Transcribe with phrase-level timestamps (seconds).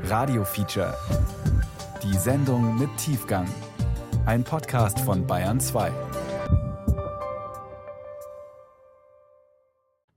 [0.00, 0.94] Radio Feature.
[2.02, 3.46] Die Sendung mit Tiefgang.
[4.26, 5.92] Ein Podcast von Bayern 2.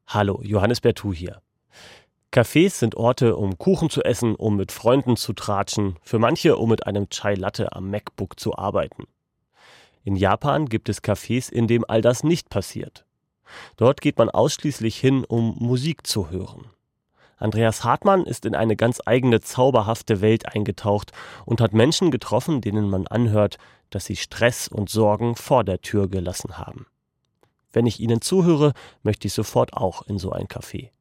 [0.08, 1.42] Hallo, Johannes Bertou hier.
[2.32, 6.70] Cafés sind Orte, um Kuchen zu essen, um mit Freunden zu tratschen, für manche, um
[6.70, 9.04] mit einem Chai Latte am MacBook zu arbeiten.
[10.04, 13.06] In Japan gibt es Cafés, in dem all das nicht passiert.
[13.78, 16.66] Dort geht man ausschließlich hin, um Musik zu hören.
[17.38, 21.12] Andreas Hartmann ist in eine ganz eigene zauberhafte Welt eingetaucht
[21.46, 23.58] und hat Menschen getroffen, denen man anhört,
[23.90, 26.86] dass sie Stress und Sorgen vor der Tür gelassen haben.
[27.74, 28.72] Wenn ich ihnen zuhöre,
[29.04, 30.92] möchte ich sofort auch in so ein Café.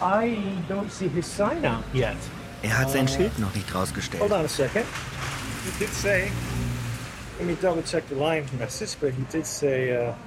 [0.00, 0.36] I
[0.68, 2.16] don't see his sign out yet.
[2.62, 4.22] Er hat sein Schild noch nicht rausgestellt.
[4.22, 4.84] Hold on a second.
[5.64, 6.30] He did say.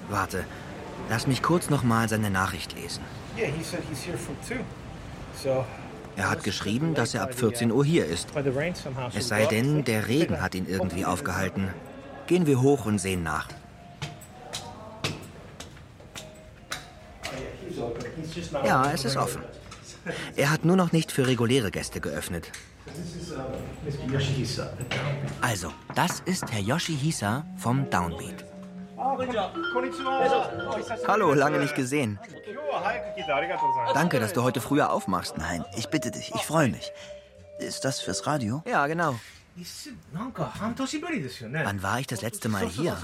[0.10, 0.46] Warte,
[1.10, 3.04] lass mich kurz nochmal seine Nachricht lesen.
[3.38, 4.64] yeah, he said he's here from two.
[5.42, 5.66] So.
[6.18, 8.34] Er hat geschrieben, dass er ab 14 Uhr hier ist.
[8.34, 9.10] By the rain somehow.
[9.10, 11.70] so Es sei denn, der Regen hat ihn irgendwie aufgehalten.
[12.28, 13.48] Gehen wir hoch und sehen nach.
[17.68, 18.06] He's open.
[18.22, 19.42] He's just not Ja, es ist offen.
[20.36, 22.52] Er hat nur noch nicht für reguläre Gäste geöffnet.
[25.42, 28.46] Also, das ist Herr Yoshihisa vom Downbeat.
[31.08, 32.20] Hallo, lange nicht gesehen.
[33.94, 35.38] Danke, dass du heute früher aufmachst.
[35.38, 36.92] Nein, ich bitte dich, ich freue mich.
[37.60, 38.64] Ist das fürs Radio?
[38.66, 39.20] Ja, genau.
[40.14, 42.98] Wann war ich das letzte Mal hier?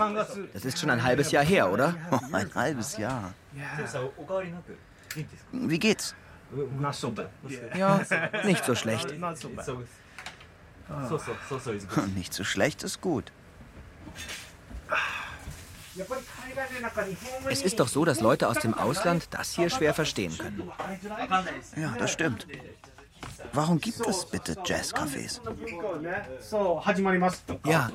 [0.54, 1.96] Das ist schon ein halbes Jahr her, oder?
[2.12, 3.34] Oh, ein halbes Jahr.
[5.52, 6.16] Wie geht's?
[7.76, 8.02] Ja,
[8.46, 9.14] nicht so schlecht.
[10.90, 11.08] Ah.
[12.16, 13.32] Nicht so schlecht ist gut.
[17.50, 20.72] Es ist doch so, dass Leute aus dem Ausland das hier schwer verstehen können.
[21.76, 22.48] Ja, das stimmt.
[23.54, 25.42] Warum gibt es bitte Jazzcafés?
[27.66, 27.92] Ja,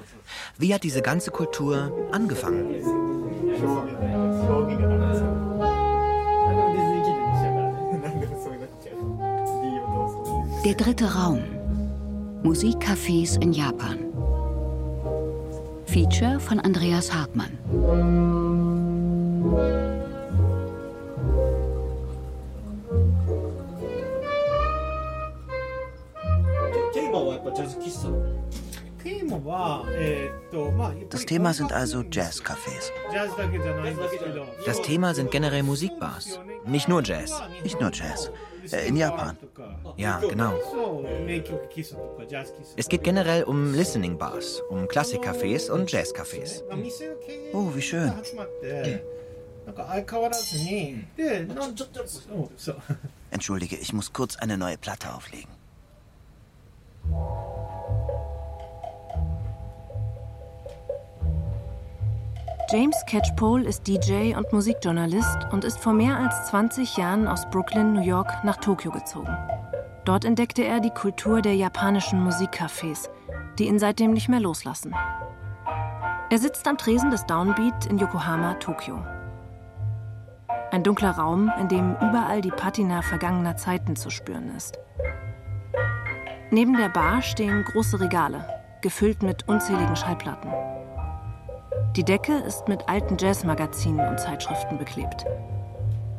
[0.59, 2.75] wie hat diese ganze Kultur angefangen?
[3.59, 5.42] Ja.
[10.64, 11.42] Der dritte Raum.
[12.44, 13.98] Musikcafés in Japan.
[15.86, 17.58] Feature von Andreas Hartmann.
[26.94, 28.10] テーマはやっぱジャズ喫茶。
[31.11, 32.91] das Thema sind also Jazzcafés.
[34.67, 36.41] Das Thema sind generell Musikbars.
[36.65, 37.43] Nicht nur Jazz.
[37.63, 38.31] Nicht nur Jazz.
[38.71, 39.37] Äh, in Japan.
[39.97, 40.55] Ja, genau.
[42.77, 46.63] Es geht generell um Listening Bars, um Klassikcafés und Jazzcafés.
[47.53, 48.13] Oh, wie schön.
[53.31, 55.51] Entschuldige, ich muss kurz eine neue Platte auflegen.
[62.73, 67.93] James Catchpole ist DJ und Musikjournalist und ist vor mehr als 20 Jahren aus Brooklyn,
[67.93, 69.37] New York nach Tokio gezogen.
[70.07, 73.11] Dort entdeckte er die Kultur der japanischen Musikcafés,
[73.59, 74.95] die ihn seitdem nicht mehr loslassen.
[76.31, 79.05] Er sitzt am Tresen des Downbeat in Yokohama, Tokio.
[80.71, 84.79] Ein dunkler Raum, in dem überall die Patina vergangener Zeiten zu spüren ist.
[86.51, 88.49] Neben der Bar stehen große Regale,
[88.81, 90.72] gefüllt mit unzähligen Schallplatten.
[91.97, 95.27] Die Decke ist mit alten Jazzmagazinen und Zeitschriften beklebt.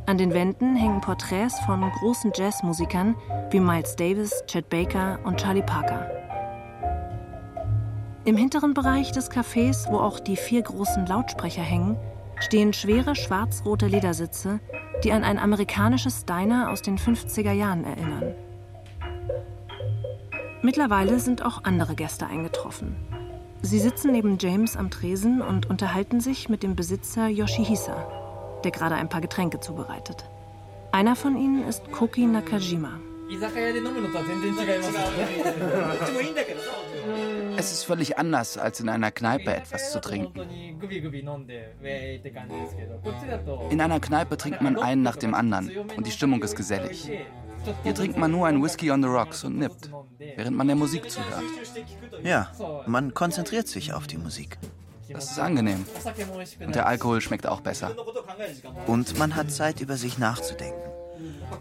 [0.05, 3.15] An den Wänden hängen Porträts von großen Jazzmusikern
[3.49, 6.11] wie Miles Davis, Chet Baker und Charlie Parker.
[8.23, 11.97] Im hinteren Bereich des Cafés, wo auch die vier großen Lautsprecher hängen,
[12.39, 14.59] stehen schwere schwarz-rote Ledersitze,
[15.03, 18.35] die an ein amerikanisches Diner aus den 50er Jahren erinnern.
[20.61, 22.95] Mittlerweile sind auch andere Gäste eingetroffen.
[23.65, 28.95] Sie sitzen neben James am Tresen und unterhalten sich mit dem Besitzer Yoshihisa, der gerade
[28.95, 30.29] ein paar Getränke zubereitet.
[30.91, 32.99] Einer von ihnen ist Koki Nakajima.
[37.55, 40.41] Es ist völlig anders, als in einer Kneipe etwas zu trinken.
[43.69, 47.09] In einer Kneipe trinkt man einen nach dem anderen und die Stimmung ist gesellig.
[47.83, 51.09] Hier trinkt man nur ein Whisky on the Rocks und nippt, während man der Musik
[51.09, 51.43] zuhört.
[52.23, 52.51] Ja,
[52.87, 54.57] man konzentriert sich auf die Musik.
[55.09, 55.85] Das ist angenehm.
[56.59, 57.95] Und der Alkohol schmeckt auch besser.
[58.87, 60.81] Und man hat Zeit, über sich nachzudenken.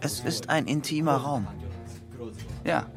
[0.00, 1.46] Es ist ein intimer Raum.
[2.64, 2.90] Ja.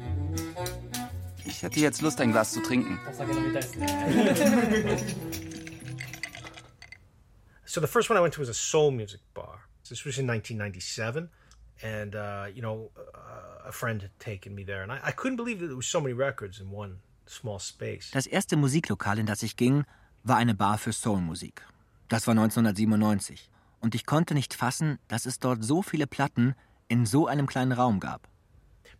[1.44, 2.98] Ich hätte jetzt Lust, ein Glas zu trinken.
[7.64, 9.60] So the first one I went to was a soul music bar.
[9.88, 11.28] This was in 1997.
[11.82, 14.82] And, uh, you know, uh, a friend had taken me there.
[14.82, 18.10] And I, I couldn't believe that there was so many records in one small space.
[18.12, 19.84] Das erste Musiklokal, in das ich ging,
[20.22, 21.62] war eine Bar für Soulmusik.
[22.08, 23.50] Das war 1997.
[23.80, 26.54] Und ich konnte nicht fassen, dass es dort so viele Platten
[26.88, 28.28] in so einem kleinen Raum gab.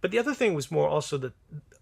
[0.02, 1.32] But the other thing was more also that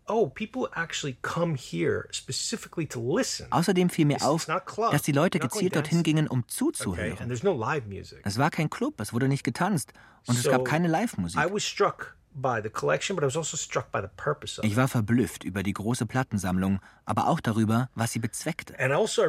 [0.06, 3.47] oh, people actually come here specifically to listen.
[3.51, 7.12] Außerdem fiel mir auf, dass die Leute gezielt dorthin gingen, um zuzuhören.
[7.12, 8.21] Okay, no live music.
[8.25, 9.93] Es war kein Club, es wurde nicht getanzt
[10.27, 11.41] und es gab keine Live-Musik.
[11.41, 14.65] I was struck by the collection, but I was also struck by the purpose of
[14.65, 18.79] Ich war verblüfft über die große Plattensammlung, aber auch darüber, was sie bezweckte.
[18.79, 19.23] Also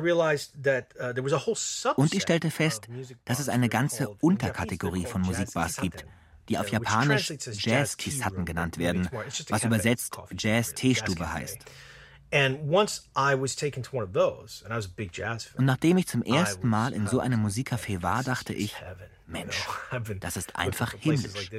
[0.63, 2.87] that uh, Und ich stellte fest,
[3.25, 6.05] dass es eine ganze Unterkategorie von Musikbars gibt
[6.49, 9.09] die auf Japanisch Jazz-Kisatten genannt werden,
[9.49, 11.59] was übersetzt Jazz-Teestube heißt.
[15.57, 18.75] Und nachdem ich zum ersten Mal in so einem Musikcafé war, dachte ich,
[19.27, 19.65] Mensch,
[20.19, 21.49] das ist einfach himmlisch.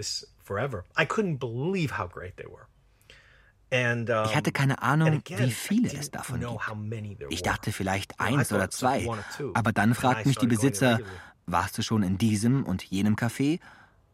[3.71, 7.31] Ich hatte keine Ahnung, wie viele es davon gibt.
[7.31, 9.09] Ich dachte vielleicht eins oder zwei.
[9.55, 11.01] Aber dann fragten mich die Besitzer,
[11.47, 13.61] warst du schon in diesem und jenem Café?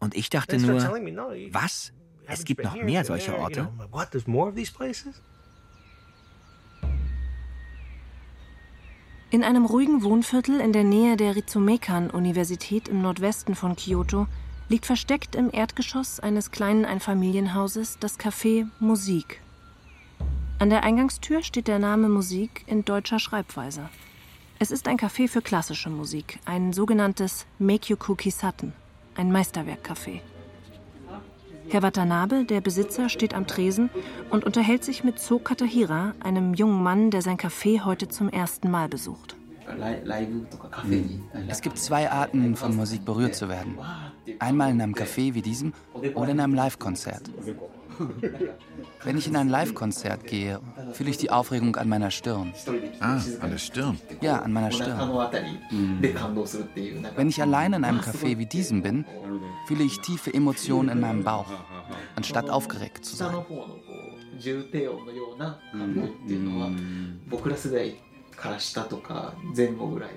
[0.02, 0.82] Und ich dachte nur,
[1.52, 1.92] was?
[2.26, 3.68] Es gibt noch mehr solcher Orte?
[9.30, 14.26] In einem ruhigen Wohnviertel in der Nähe der Ritsumeikan-Universität im Nordwesten von Kyoto
[14.68, 19.40] liegt versteckt im Erdgeschoss eines kleinen Einfamilienhauses das Café Musik.
[20.58, 23.88] An der Eingangstür steht der Name Musik in deutscher Schreibweise.
[24.58, 28.72] Es ist ein Café für klassische Musik, ein sogenanntes Meikyoku Kisatten
[29.16, 30.20] ein Meisterwerkcafé.
[31.68, 33.88] Herr Watanabe, der Besitzer, steht am Tresen
[34.30, 38.70] und unterhält sich mit So Katahira, einem jungen Mann, der sein Café heute zum ersten
[38.70, 39.36] Mal besucht.
[41.48, 43.78] Es gibt zwei Arten, von Musik berührt zu werden.
[44.38, 45.72] Einmal in einem Café wie diesem
[46.14, 47.30] oder in einem Live-Konzert.
[49.04, 50.60] Wenn ich in ein Live-Konzert gehe,
[50.92, 52.52] fühle ich die Aufregung an meiner Stirn.
[53.00, 53.98] Ah, an der Stirn?
[54.20, 54.98] Ja, an meiner Stirn.
[57.16, 59.04] Wenn ich allein in einem Café wie diesem bin,
[59.66, 61.50] fühle ich tiefe Emotionen in meinem Bauch,
[62.16, 63.34] anstatt aufgeregt zu sein.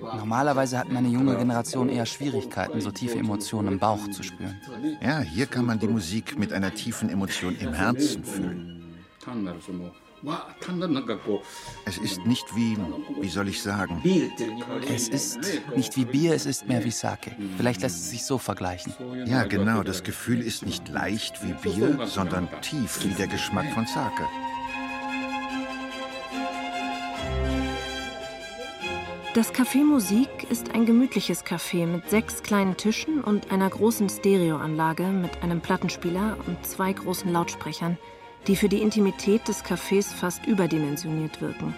[0.02, 4.60] Normalerweise hat meine junge Generation eher Schwierigkeiten, so tiefe Emotionen im Bauch zu spüren.
[5.02, 9.06] Ja, hier kann man die Musik mit einer tiefen Emotion im Herzen fühlen.
[11.86, 12.78] Es ist nicht wie,
[13.22, 14.02] wie soll ich sagen?
[14.94, 15.40] Es ist
[15.76, 17.36] nicht wie Bier, es ist mehr wie Sake.
[17.58, 18.94] Vielleicht lässt es sich so vergleichen.
[19.26, 19.84] Ja, genau.
[19.84, 24.24] Das Gefühl ist nicht leicht wie Bier, sondern tief wie der Geschmack von Sake.
[29.36, 35.08] Das Café Musik ist ein gemütliches Café mit sechs kleinen Tischen und einer großen Stereoanlage
[35.08, 37.98] mit einem Plattenspieler und zwei großen Lautsprechern,
[38.47, 41.75] die für die Intimität des Cafés fast überdimensioniert wirken.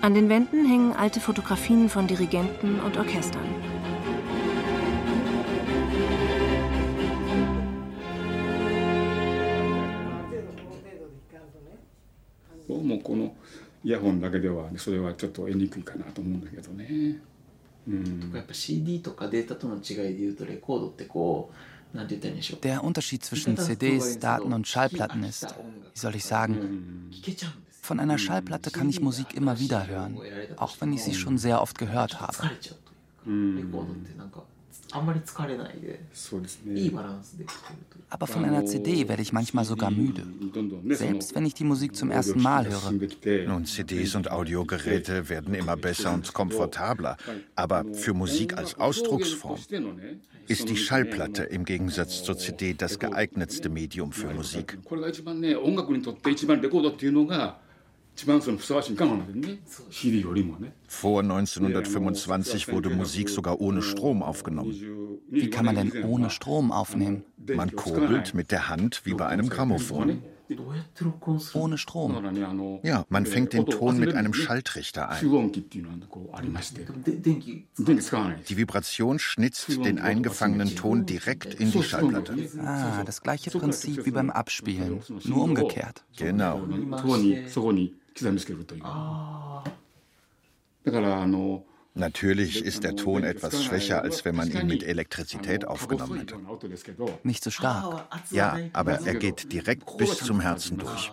[0.00, 3.42] An den Wänden hängen alte Fotografien von Dirigenten und Orchestern.
[12.68, 12.82] Oh,
[13.86, 17.18] イヤホンだけではそれはちょっと得にくいかなと思うんだけどね。
[17.86, 21.54] うん、やっぱ CD とかデータとの違いで言うとレコードってこう
[22.63, 25.55] der Unterschied zwischen CDs, Daten und Schallplatten ist,
[25.93, 27.11] wie soll ich sagen,
[27.81, 30.17] von einer Schallplatte kann ich Musik immer wieder hören,
[30.57, 32.49] auch wenn ich sie schon sehr oft gehört habe.
[38.09, 40.23] Aber von einer CD werde ich manchmal sogar müde.
[40.89, 42.91] Selbst wenn ich die Musik zum ersten Mal höre.
[43.47, 47.17] Nun, CDs und Audiogeräte werden immer besser und komfortabler.
[47.55, 49.59] Aber für Musik als Ausdrucksform
[50.47, 54.77] ist die Schallplatte im Gegensatz zur CD das geeignetste Medium für Musik.
[60.87, 64.75] Vor 1925 wurde Musik sogar ohne Strom aufgenommen.
[65.29, 67.23] Wie kann man denn ohne Strom aufnehmen?
[67.47, 70.21] Man kurbelt mit der Hand wie bei einem Grammophon.
[71.53, 72.79] Ohne Strom.
[72.83, 75.21] Ja, man fängt den Ton mit einem Schalltrichter ein.
[78.49, 82.35] Die Vibration schnitzt den eingefangenen Ton direkt in die Schallplatte.
[82.59, 86.03] Ah, das gleiche Prinzip wie beim Abspielen, nur umgekehrt.
[86.17, 86.67] Genau.
[88.14, 88.82] 刻みつけるという。
[88.82, 88.88] だ
[90.92, 91.64] からあの
[91.96, 96.36] Natürlich ist der Ton etwas schwächer, als wenn man ihn mit Elektrizität aufgenommen hätte.
[97.22, 98.06] Nicht so stark.
[98.30, 101.10] Ja, aber er geht direkt bis zum Herzen durch.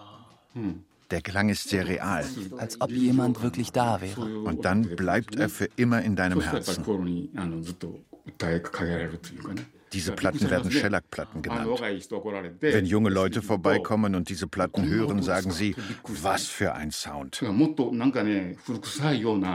[1.09, 2.25] Der Klang ist sehr real.
[2.57, 4.21] Als ob jemand wirklich da wäre.
[4.21, 6.83] Und dann bleibt er für immer in deinem Herzen.
[9.92, 11.80] diese Platten werden Shellac-Platten genannt.
[12.60, 15.74] Wenn junge Leute vorbeikommen und diese Platten hören, sagen sie,
[16.06, 17.42] was für ein Sound.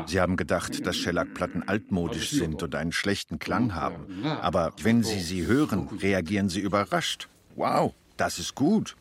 [0.08, 4.26] Sie haben gedacht, dass Shellac-Platten altmodisch sind und einen schlechten Klang haben.
[4.26, 7.30] Aber wenn sie sie hören, reagieren sie überrascht.
[7.56, 8.96] Wow, das ist gut.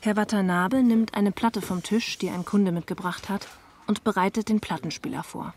[0.00, 3.48] Herr Watanabe nimmt eine Platte vom Tisch, die ein Kunde mitgebracht hat,
[3.86, 5.54] und bereitet den Plattenspieler vor.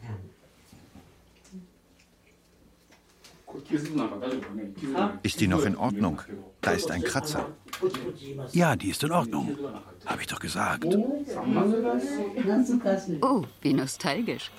[5.23, 6.21] Ist die noch in Ordnung?
[6.61, 7.49] Da ist ein Kratzer.
[8.51, 9.57] Ja, die ist in Ordnung.
[10.05, 10.85] Habe ich doch gesagt.
[13.21, 14.51] Oh, wie nostalgisch.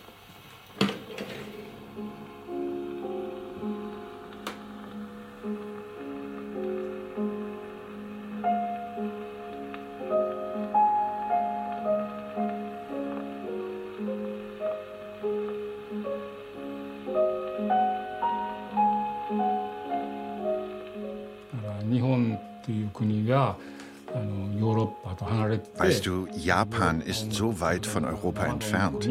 [26.03, 29.09] Weißt du, Japan ist so weit von Europa entfernt.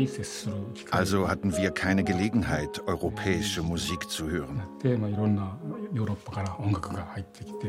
[0.89, 4.61] Also hatten wir keine Gelegenheit, europäische Musik zu hören.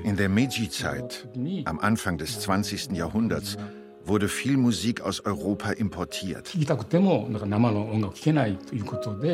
[0.03, 1.29] In der Meiji-Zeit,
[1.67, 2.91] am Anfang des 20.
[2.97, 3.57] Jahrhunderts,
[4.05, 6.53] wurde viel Musik aus Europa importiert.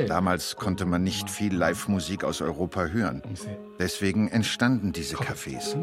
[0.07, 3.23] Damals konnte man nicht viel Live-Musik aus Europa hören.
[3.79, 5.75] Deswegen entstanden diese Cafés.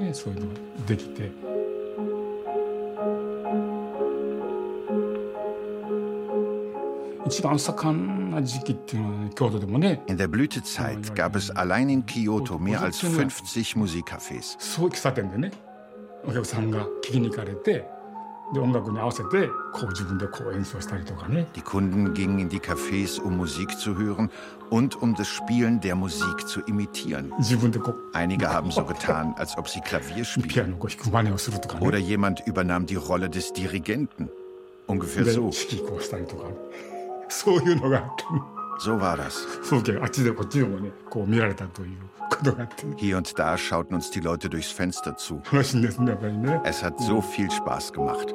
[10.08, 14.58] In der Blütezeit gab es allein in Kyoto mehr als 50 Musikcafés.
[21.56, 24.30] Die Kunden gingen in die Cafés, um Musik zu hören
[24.70, 27.34] und um das Spielen der Musik zu imitieren.
[28.14, 30.76] Einige haben so getan, als ob sie Klavier spielen.
[31.80, 34.30] Oder jemand übernahm die Rolle des Dirigenten.
[34.86, 35.52] Ungefähr so.
[38.78, 39.48] So war das.
[42.98, 45.42] Hier und da schauten uns die Leute durchs Fenster zu.
[46.64, 48.34] Es hat so viel Spaß gemacht.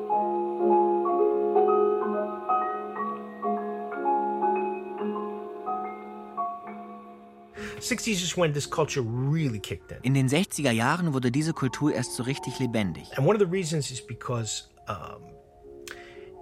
[10.02, 13.16] In den 60er Jahren wurde diese Kultur erst so richtig lebendig.
[13.16, 15.22] And one of the reasons is because um,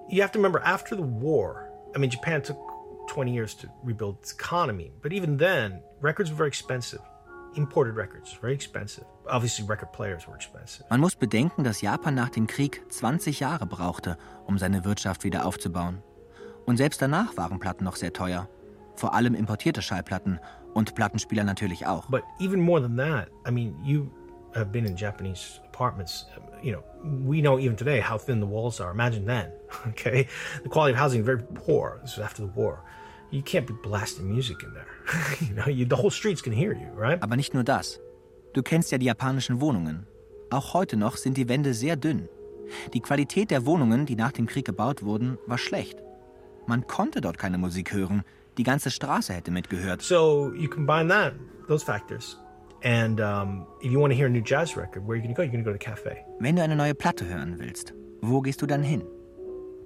[0.09, 1.68] you have to remember after the war
[1.99, 2.57] I mean, Japan took
[3.09, 7.00] 20 years to rebuild its economy, but even then, records were very expensive.
[7.57, 9.05] Imported records, very expensive.
[9.26, 10.87] Obviously, record players were expensive.
[10.90, 15.45] Man muss bedenken, dass Japan nach dem Krieg 20 Jahre brauchte, um seine Wirtschaft wieder
[15.45, 16.00] aufzubauen.
[16.67, 18.49] Und selbst danach waren Platten noch sehr teuer.
[18.95, 20.38] Vor allem importierte Schallplatten
[20.75, 22.07] und Plattenspieler natürlich auch.
[22.11, 24.09] But even more than that, I mean, you
[24.55, 26.25] have been in Japanese apartments.
[26.63, 26.83] You know,
[27.31, 28.91] we know even today how thin the walls are.
[28.91, 29.53] Imagine then,
[29.91, 30.27] okay?
[30.65, 32.01] The quality of housing is very poor.
[32.03, 32.83] This was after the war.
[33.31, 34.93] You can't be blasting music in there.
[35.41, 37.23] you know, you, the whole streets can hear you, right?
[37.23, 38.01] Aber nicht nur das.
[38.55, 40.07] Du kennst ja die japanischen Wohnungen.
[40.51, 42.29] Auch heute noch sind die Wände sehr dünn.
[42.95, 46.03] Die Qualität der Wohnungen, die nach dem Krieg gebaut wurden, war schlecht.
[46.67, 48.25] Man konnte dort keine Musik hören.
[48.57, 50.03] Die ganze Straße hätte mitgehört.
[50.03, 51.35] So you combine that,
[51.69, 52.37] those factors,
[52.83, 55.35] And um, if you want to hear a new jazz record, where are you going
[55.35, 55.43] to go?
[55.43, 56.25] You're going to go to a cafe.
[56.39, 59.03] Wenn du eine neue Platte hören willst, wo gehst du dann hin?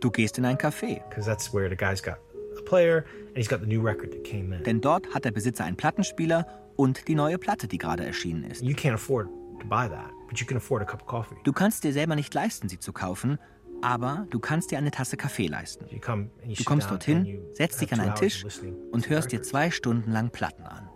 [0.00, 1.00] Du gehst in ein Café.
[1.08, 2.18] Because that's where the guy's got
[2.58, 4.62] a player and he's got the new record that came in.
[4.64, 6.46] Denn dort hat der Besitzer einen Plattenspieler
[6.76, 8.62] und die neue Platte, die gerade erschienen ist.
[8.62, 9.28] You can't afford
[9.60, 11.36] to buy that, but you can afford a cup of coffee.
[11.44, 13.38] Du kannst dir selber nicht leisten, sie zu kaufen,
[13.80, 15.86] aber du kannst dir eine Tasse Kaffee leisten.
[15.88, 18.44] Du kommst dorthin, setzt dich an einen Tisch
[18.90, 20.88] und hörst dir zwei Stunden lang Platten an.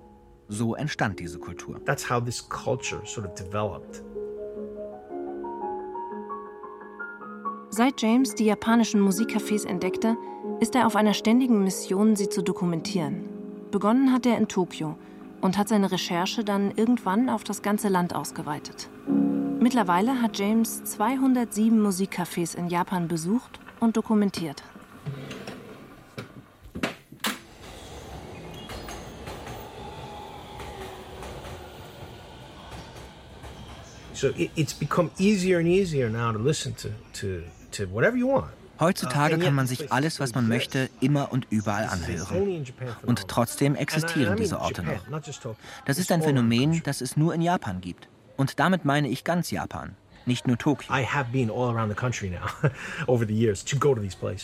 [0.49, 1.81] So entstand diese Kultur.
[1.85, 4.03] That's how this culture sort of developed.
[7.71, 10.17] Seit James die japanischen Musikcafés entdeckte,
[10.61, 13.29] ist er auf einer ständigen Mission, sie zu dokumentieren.
[13.71, 14.97] Begonnen hat er in Tokio
[15.41, 18.89] und hat seine Recherche dann irgendwann auf das ganze Land ausgeweitet.
[19.61, 24.63] Mittlerweile hat James 207 Musikcafés in Japan besucht und dokumentiert.
[34.17, 36.89] So it, it's become easier and easier now to listen to,
[37.21, 37.43] to,
[37.73, 38.51] to whatever you want.
[38.81, 42.67] Heutzutage kann man sich alles, was man möchte, immer und überall anhören.
[43.07, 45.01] Und trotzdem existieren diese Orte noch.
[45.87, 48.09] Das ist ein Phänomen, das es nur in Japan gibt.
[48.37, 49.97] Und damit meine ich ganz Japan.
[50.27, 50.93] nicht nur Tokio.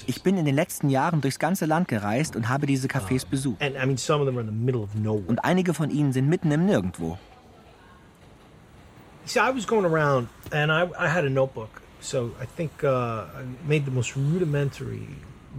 [0.06, 3.60] Ich bin in den letzten Jahren durchs ganze Land gereist und habe diese Cafés besucht.
[5.26, 7.18] Und einige von ihnen sind mitten im Nirgendwo.
[9.26, 11.82] See, I was going around and I, I had a notebook.
[12.00, 15.06] So I think uh, I made the most rudimentary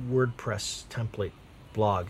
[0.10, 1.32] WordPress template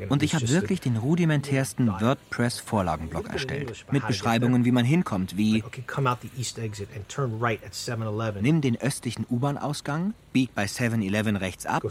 [0.10, 3.86] und ich habe wirklich den rudimentärsten WordPress-Vorlagenblock erstellt.
[3.92, 5.64] Mit Beschreibungen, wie man hinkommt, wie
[8.42, 11.84] Nimm den östlichen U-Bahn-Ausgang, bieg bei 7-Eleven rechts ab,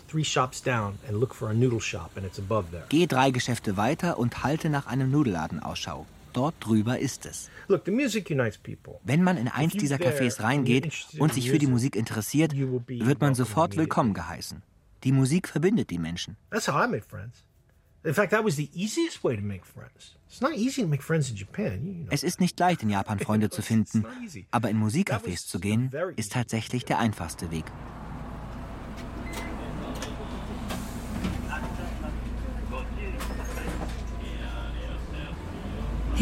[2.89, 6.07] geh drei Geschäfte weiter und halte nach einem Nudelladen Ausschau.
[6.33, 7.51] Dort drüber ist es.
[7.69, 13.35] Wenn man in eins dieser Cafés reingeht und sich für die Musik interessiert, wird man
[13.35, 14.63] sofort willkommen geheißen.
[15.05, 16.37] Die Musik verbindet die Menschen.
[16.51, 17.45] That's how I made friends.
[18.05, 20.17] In fact, that was the easiest way to make friends.
[20.29, 21.87] It's not easy to make friends in Japan.
[21.87, 22.07] You know.
[22.11, 24.05] Es ist nicht leicht, in Japan Freunde zu finden,
[24.51, 27.65] aber in Musikcafés zu gehen, ist tatsächlich der einfachste Weg.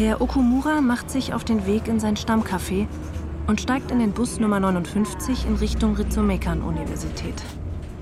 [0.01, 2.87] Herr Okumura macht sich auf den Weg in sein Stammcafé
[3.45, 7.35] und steigt in den Bus Nummer 59 in Richtung Ritsumeikan-Universität.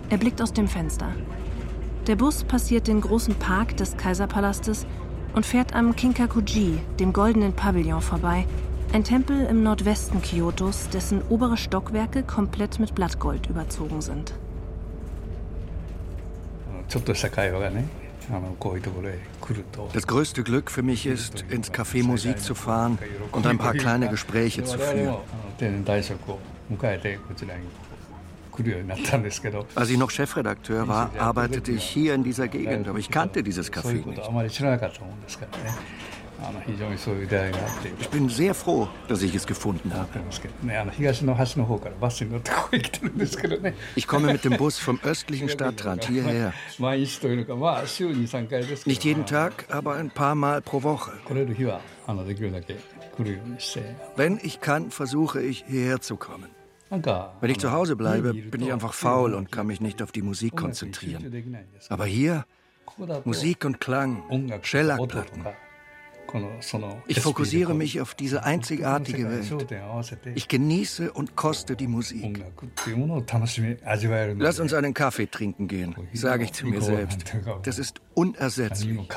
[0.10, 1.08] Er blickt aus dem Fenster.
[2.08, 4.86] Der Bus passiert den großen Park des Kaiserpalastes
[5.36, 8.46] und fährt am Kinkakuji, dem goldenen Pavillon, vorbei,
[8.94, 14.32] ein Tempel im Nordwesten Kyotos, dessen obere Stockwerke komplett mit Blattgold überzogen sind.
[19.94, 22.98] Das größte Glück für mich ist, ins Café Musik zu fahren
[23.32, 25.15] und ein paar kleine Gespräche zu führen.
[29.75, 33.72] Als ich noch Chefredakteur war, arbeitete ich hier in dieser Gegend, aber ich kannte dieses
[33.72, 34.22] Café nicht.
[38.00, 40.08] Ich bin sehr froh, dass ich es gefunden habe.
[43.96, 46.53] Ich komme mit dem Bus vom östlichen Stadtrand hierher.
[48.86, 51.12] Nicht jeden Tag, aber ein paar Mal pro Woche.
[54.16, 56.50] Wenn ich kann, versuche ich hierher zu kommen.
[57.42, 60.22] Wenn ich zu Hause bleibe, bin ich einfach faul und kann mich nicht auf die
[60.24, 61.24] Musik konzentrieren.
[61.90, 62.46] Aber hier,
[63.25, 64.24] Musik und Klang,
[64.64, 65.46] Shellac-Platten.
[67.07, 69.51] Ich fokussiere mich auf diese einzigartige Welt.
[70.35, 72.44] Ich genieße und koste die Musik.
[74.37, 77.33] Lass uns einen Kaffee trinken gehen, sage ich zu mir selbst.
[77.63, 78.98] Das ist unersetzlich.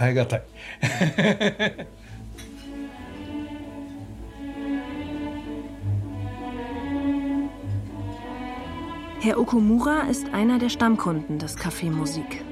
[9.25, 12.43] Herr Okumura ist einer der Stammkunden des Café Musik.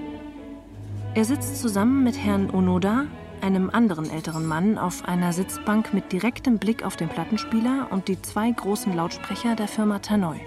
[1.17, 3.07] Er sitzt zusammen mit Herrn Onoda,
[3.43, 8.21] einem anderen älteren Mann, auf einer Sitzbank mit direktem Blick auf den Plattenspieler und die
[8.21, 10.41] zwei großen Lautsprecher der Firma Tannoy.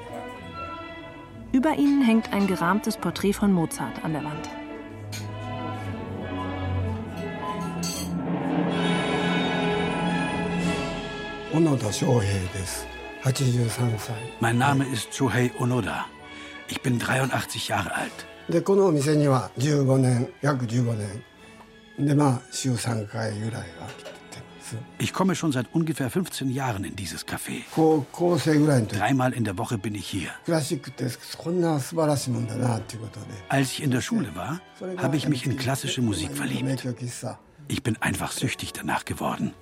[1.51, 4.49] Über ihnen hängt ein gerahmtes Porträt von Mozart an der Wand.
[14.39, 16.05] Mein Name ist Shohei Onoda.
[16.67, 18.25] Ich bin 83 Jahre alt.
[24.97, 27.61] Ich komme schon seit ungefähr 15 Jahren in dieses Café.
[28.87, 30.29] Dreimal in der Woche bin ich hier.
[33.49, 34.61] Als ich in der Schule war,
[34.97, 36.85] habe ich mich in klassische Musik verliebt.
[37.67, 39.53] Ich bin einfach süchtig danach geworden.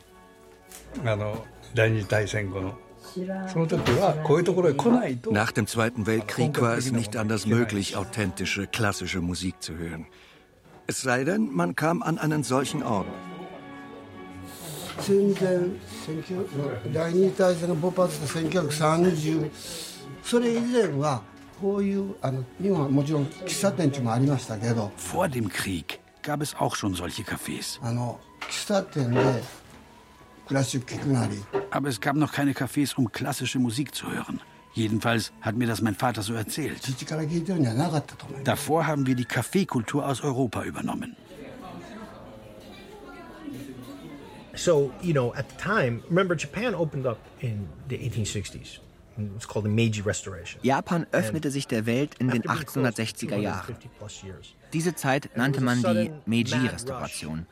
[5.31, 10.05] Nach dem Zweiten Weltkrieg war es nicht anders möglich, authentische, klassische Musik zu hören.
[10.91, 13.08] Es sei denn, man kam an einen solchen Ort.
[24.97, 27.80] Vor dem Krieg gab es auch schon solche Cafés.
[31.71, 34.41] Aber es gab noch keine Cafés, um klassische Musik zu hören.
[34.73, 36.81] Jedenfalls hat mir das mein Vater so erzählt.
[38.43, 41.15] Davor haben wir die Kaffeekultur aus Europa übernommen.
[44.53, 48.79] So, you know, at the time, remember Japan opened up in the 1860s.
[50.62, 53.76] Japan öffnete sich der Welt in den 1860er Jahren.
[54.74, 57.45] Diese Zeit nannte man die Meiji-Restauration.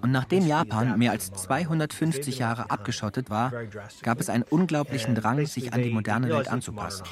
[0.00, 3.52] Und nachdem Japan mehr als 250 Jahre abgeschottet war,
[4.02, 7.04] gab es einen unglaublichen Drang, sich an die moderne Welt anzupassen.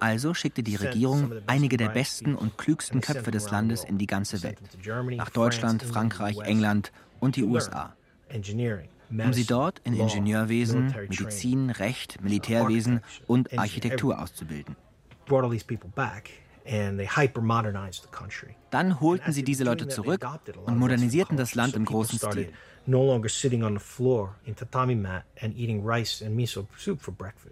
[0.00, 4.42] Also schickte die Regierung einige der besten und klügsten Köpfe des Landes in die ganze
[4.42, 4.58] Welt.
[5.16, 7.94] Nach Deutschland, Frankreich, England und die USA.
[9.10, 14.76] um sie dort in Ingenieurwesen, Medizin, Recht, Militärwesen und Architektur auszubilden.
[18.70, 20.26] Dann holten sie diese Leute zurück
[20.66, 22.52] und modernisierten das Land im großen Stil.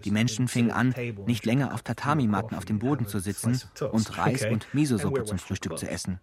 [0.05, 0.95] Die Menschen fingen an,
[1.27, 5.79] nicht länger auf Tatami-Matten auf dem Boden zu sitzen und Reis und Miso-Suppe zum Frühstück
[5.79, 6.21] zu essen,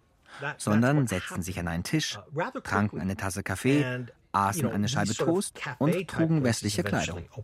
[0.58, 2.18] sondern setzten sich an einen Tisch,
[2.62, 7.24] tranken eine Tasse Kaffee, aßen eine Scheibe Toast und trugen westliche Kleidung.
[7.32, 7.42] Uh,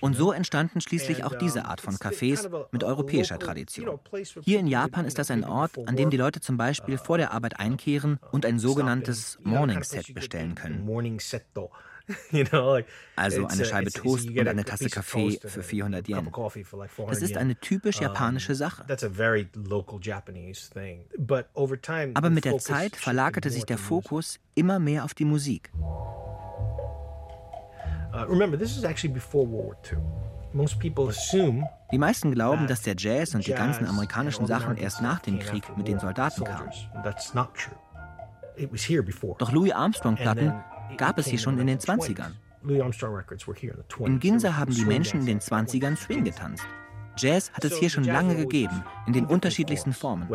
[0.00, 3.98] Und so entstanden schließlich auch diese Art von Cafés mit europäischer Tradition.
[4.42, 7.32] Hier in Japan ist das ein Ort, an dem die Leute zum Beispiel vor der
[7.32, 10.84] Arbeit einkehren und ein sogenanntes Morning Set bestellen können.
[13.16, 16.30] Also eine Scheibe Toast und eine Tasse Kaffee für 400 Yen.
[17.08, 18.84] Das ist eine typisch japanische Sache.
[22.14, 25.70] Aber mit der Zeit verlagerte sich der Fokus immer mehr auf die Musik.
[31.92, 35.64] Die meisten glauben, dass der Jazz und die ganzen amerikanischen Sachen erst nach dem Krieg
[35.76, 36.70] mit den Soldaten kamen.
[39.38, 40.54] Doch Louis Armstrong-Platten
[40.96, 42.32] gab es hier schon in den 20ern.
[44.00, 46.66] In Ginza haben die Menschen in den 20ern Swing getanzt.
[47.18, 50.28] Jazz hat es hier schon lange gegeben, in den unterschiedlichsten Formen.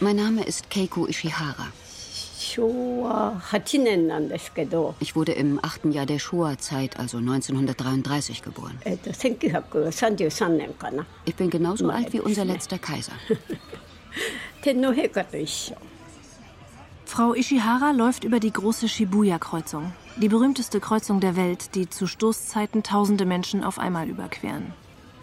[0.00, 1.66] Mein Name ist Keiko Ishihara.
[4.98, 8.78] Ich wurde im achten Jahr der Showa-Zeit, also 1933, geboren.
[11.26, 13.12] Ich bin genauso alt wie unser letzter Kaiser.
[17.04, 22.82] Frau Ishihara läuft über die große Shibuya-Kreuzung, die berühmteste Kreuzung der Welt, die zu Stoßzeiten
[22.82, 24.72] tausende Menschen auf einmal überqueren.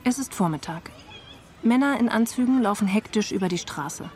[0.03, 0.91] Es ist Vormittag.
[1.63, 4.09] Männer in Anzügen laufen hektisch über die Straße.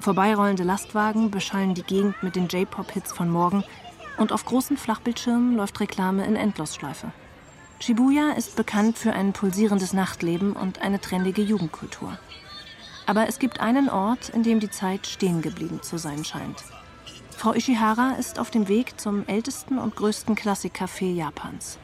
[0.00, 3.64] Vorbeirollende Lastwagen beschallen die Gegend mit den J-Pop-Hits von morgen
[4.18, 7.12] und auf großen Flachbildschirmen läuft Reklame in Endlosschleife.
[7.78, 12.18] Shibuya ist bekannt für ein pulsierendes Nachtleben und eine trendige Jugendkultur.
[13.06, 16.62] Aber es gibt einen Ort, in dem die Zeit stehen geblieben zu sein scheint.
[17.36, 21.78] Frau Ishihara ist auf dem Weg zum ältesten und größten Klassikcafé Japans.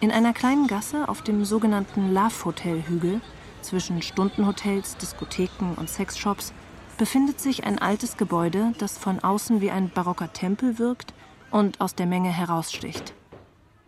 [0.00, 3.20] In einer kleinen Gasse auf dem sogenannten Love Hotel Hügel
[3.62, 6.52] zwischen Stundenhotels, Diskotheken und Sexshops
[6.96, 11.14] befindet sich ein altes Gebäude, das von außen wie ein barocker Tempel wirkt
[11.50, 13.14] und aus der Menge heraussticht.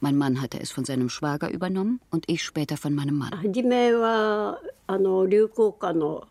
[0.00, 3.32] Mein Mann hatte es von seinem Schwager übernommen und ich später von meinem Mann.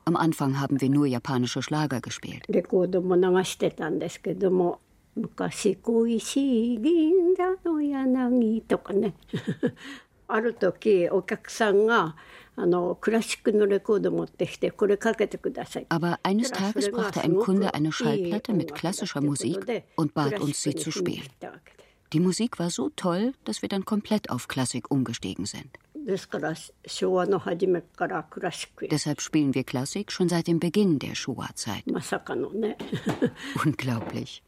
[0.06, 2.45] Am Anfang haben wir nur japanische Schlager gespielt.
[10.27, 12.15] 昔恋しい銀座の柳とかねある時お客さんが
[12.56, 15.88] あのクラシックのレコード持ってきてこれかけてください。
[15.89, 20.91] Aber eines Tages brachte ein Kunde eine Schallplatte mit klassischer Musik und bat uns, sie zu
[20.91, 21.23] spielen.
[22.13, 25.69] Die Musik war so toll, dass wir dann komplett auf Klassik umgestiegen sind.
[28.91, 31.84] Deshalb spielen wir Klassik schon seit dem Beginn der Showa-Zeit.
[33.63, 34.43] Unglaublich.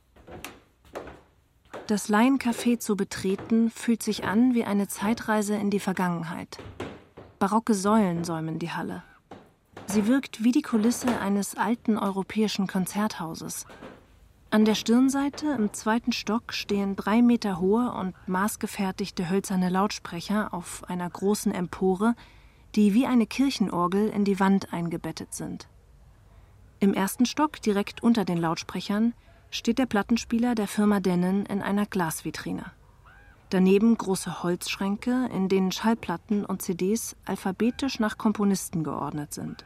[1.87, 6.59] Das Laiencafé zu betreten fühlt sich an wie eine Zeitreise in die Vergangenheit.
[7.39, 9.03] Barocke Säulen säumen die Halle.
[9.87, 13.65] Sie wirkt wie die Kulisse eines alten europäischen Konzerthauses.
[14.51, 20.85] An der Stirnseite im zweiten Stock stehen drei Meter hohe und maßgefertigte hölzerne Lautsprecher auf
[20.89, 22.15] einer großen Empore,
[22.75, 25.69] die wie eine Kirchenorgel in die Wand eingebettet sind.
[26.81, 29.13] Im ersten Stock, direkt unter den Lautsprechern,
[29.51, 32.65] steht der Plattenspieler der Firma Denon in einer Glasvitrine.
[33.51, 39.65] Daneben große Holzschränke, in denen Schallplatten und CDs alphabetisch nach Komponisten geordnet sind.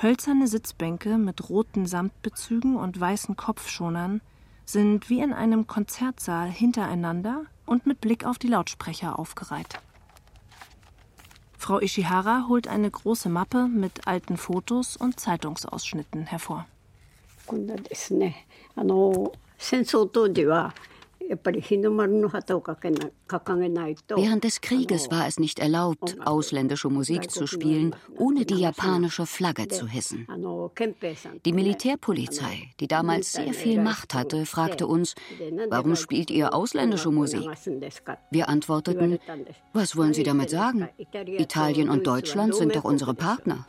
[0.00, 4.22] Hölzerne Sitzbänke mit roten Samtbezügen und weißen Kopfschonern
[4.64, 9.80] sind wie in einem Konzertsaal hintereinander und mit Blick auf die Lautsprecher aufgereiht.
[11.58, 16.66] Frau Ishihara holt eine große Mappe mit alten Fotos und Zeitungsausschnitten hervor.
[18.79, 20.73] こんなですねあの戦争当時は
[24.07, 29.67] Während des Krieges war es nicht erlaubt, ausländische Musik zu spielen, ohne die japanische Flagge
[29.67, 30.27] zu hissen.
[31.45, 35.15] Die Militärpolizei, die damals sehr viel Macht hatte, fragte uns,
[35.69, 37.49] warum spielt ihr ausländische Musik?
[38.29, 39.17] Wir antworteten,
[39.73, 40.89] was wollen Sie damit sagen?
[41.25, 43.65] Italien und Deutschland sind doch unsere Partner.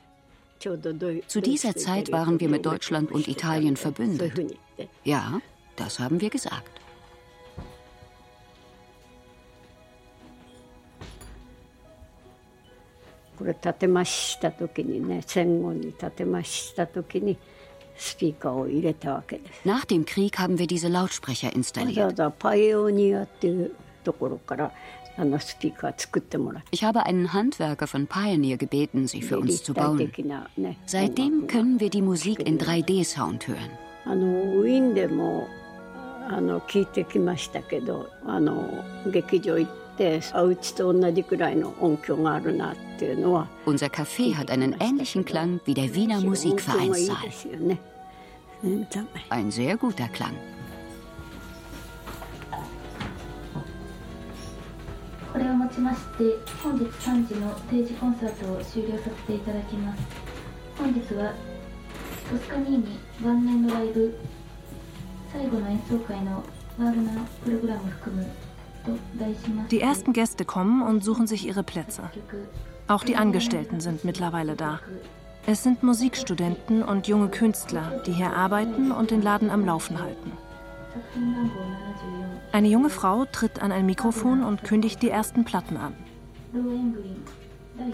[1.27, 4.33] Zu dieser Zeit waren wir mit Deutschland und Italien verbündet.
[5.03, 5.41] Ja,
[5.75, 6.81] das haben wir gesagt.
[19.63, 22.19] Nach dem Krieg haben wir diese Lautsprecher installiert.
[26.71, 30.11] Ich habe einen Handwerker von Pioneer gebeten, sie für uns zu bauen.
[30.85, 33.71] Seitdem können wir die Musik in 3D-Sound hören.
[43.65, 47.17] Unser Café hat einen ähnlichen Klang wie der Wiener Musikvereinssaal.
[49.29, 50.35] Ein sehr guter Klang.
[55.76, 56.24] ちまして
[56.62, 60.02] 本日3時の定時コンサートを終了させていただきます
[60.78, 61.34] 本日は
[62.30, 64.18] トスカニーニ晩年のライブ
[65.32, 66.42] 最後の演奏会の
[66.78, 68.26] ワーグナープログラムを含む
[69.72, 72.08] Die ersten Gäste kommen und suchen sich ihre Plätze.
[72.86, 74.78] Auch die Angestellten sind mittlerweile da.
[75.44, 80.30] Es sind Musikstudenten und junge Künstler, die hier arbeiten und den Laden am Laufen halten.
[82.51, 85.93] Eine junge Frau tritt an ein Mikrofon und kündigt die ersten Platten an.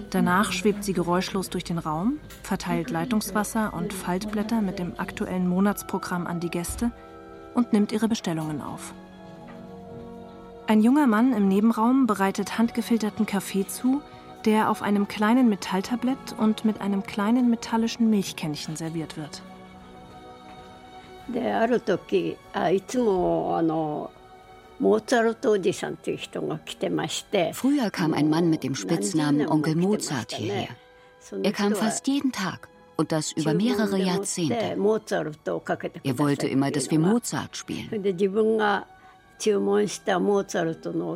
[0.10, 6.27] Danach schwebt sie geräuschlos durch den Raum, verteilt Leitungswasser und Faltblätter mit dem aktuellen Monatsprogramm
[6.27, 6.91] an die Gäste
[7.53, 8.93] und nimmt ihre Bestellungen auf.
[10.67, 14.01] Ein junger Mann im Nebenraum bereitet handgefilterten Kaffee zu,
[14.45, 19.41] der auf einem kleinen Metalltablett und mit einem kleinen metallischen Milchkännchen serviert wird.
[27.54, 30.70] Früher kam ein Mann mit dem Spitznamen Onkel Mozart hierher.
[31.44, 34.78] Er kam fast jeden Tag und das über mehrere Jahrzehnte.
[36.04, 37.90] Er wollte immer, dass wir Mozart spielen.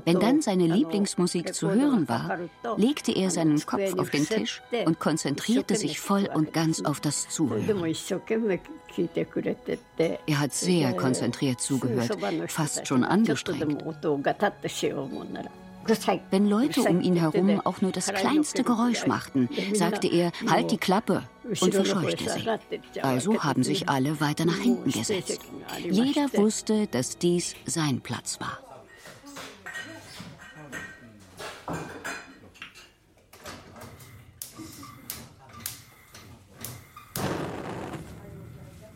[0.06, 2.38] Wenn dann seine Lieblingsmusik zu hören war,
[2.78, 7.30] legte er seinen Kopf auf den Tisch und konzentrierte sich voll und ganz auf das
[7.30, 7.68] Zuhören.
[10.28, 13.84] Er hat sehr konzentriert zugehört, fast schon angestrengt.
[16.30, 20.78] Wenn Leute um ihn herum auch nur das kleinste Geräusch machten, sagte er, halt die
[20.78, 23.02] Klappe und verscheuchte sie.
[23.02, 25.42] Also haben sich alle weiter nach hinten gesetzt.
[25.90, 28.71] Jeder wusste, dass dies sein Platz war.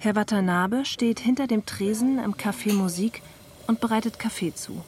[0.06, 3.24] Herr Watanabe steht hinter dem Tresen im Café Musik
[3.66, 4.84] und bereitet Kaffee zu.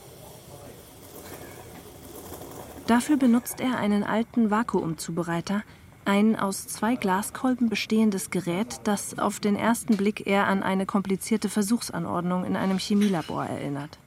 [2.86, 5.64] Dafür benutzt er einen alten Vakuumzubereiter,
[6.06, 11.50] ein aus zwei Glaskolben bestehendes Gerät, das auf den ersten Blick eher an eine komplizierte
[11.50, 13.98] Versuchsanordnung in einem Chemielabor erinnert.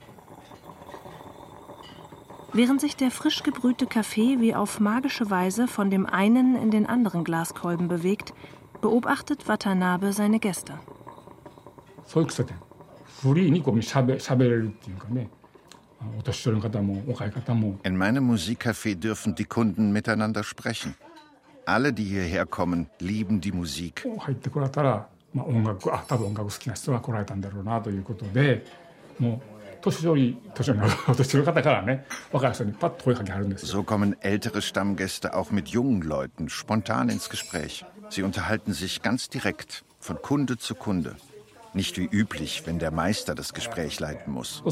[2.52, 6.86] Während sich der frisch gebrühte Kaffee wie auf magische Weise von dem einen in den
[6.86, 7.24] anderen
[7.88, 8.32] bewegt,
[8.80, 10.78] beobachtet Watanabe seine Gäste.
[12.09, 12.55] そういう喫茶店
[13.21, 15.29] フリーにこうしゃべしゃべれるっていうかね
[17.83, 20.95] in meinem Musikcafé dürfen die Kunden miteinander sprechen.
[21.65, 24.07] Alle, die hierher kommen, lieben die Musik.
[33.57, 37.85] So kommen ältere Stammgäste auch mit jungen Leuten spontan ins Gespräch.
[38.09, 41.15] Sie unterhalten sich ganz direkt, von Kunde zu Kunde.
[41.72, 44.62] Nicht wie üblich, wenn der Meister das Gespräch leiten muss.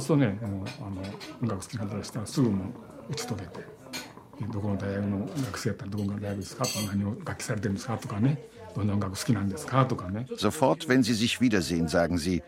[10.37, 12.43] Sofort, wenn sie sich wiedersehen, sagen sie,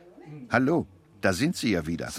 [0.50, 0.86] Hallo,
[1.20, 2.10] da sind Sie ja wieder.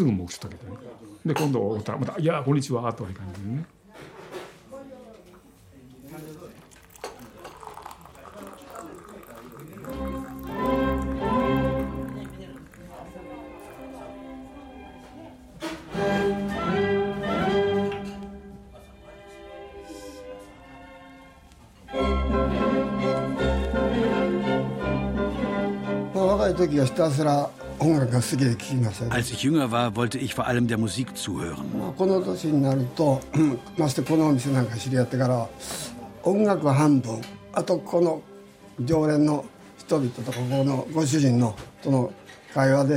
[29.10, 31.66] Als ich jünger war, wollte ich vor allem der Musik zuhören.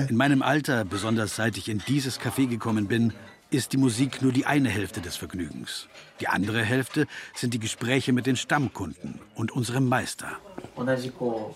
[0.08, 3.12] In meinem Alter, besonders seit ich in dieses Café gekommen bin,
[3.54, 5.88] ist die Musik nur die eine Hälfte des Vergnügens.
[6.20, 10.28] Die andere Hälfte sind die Gespräche mit den Stammkunden und unserem Meister.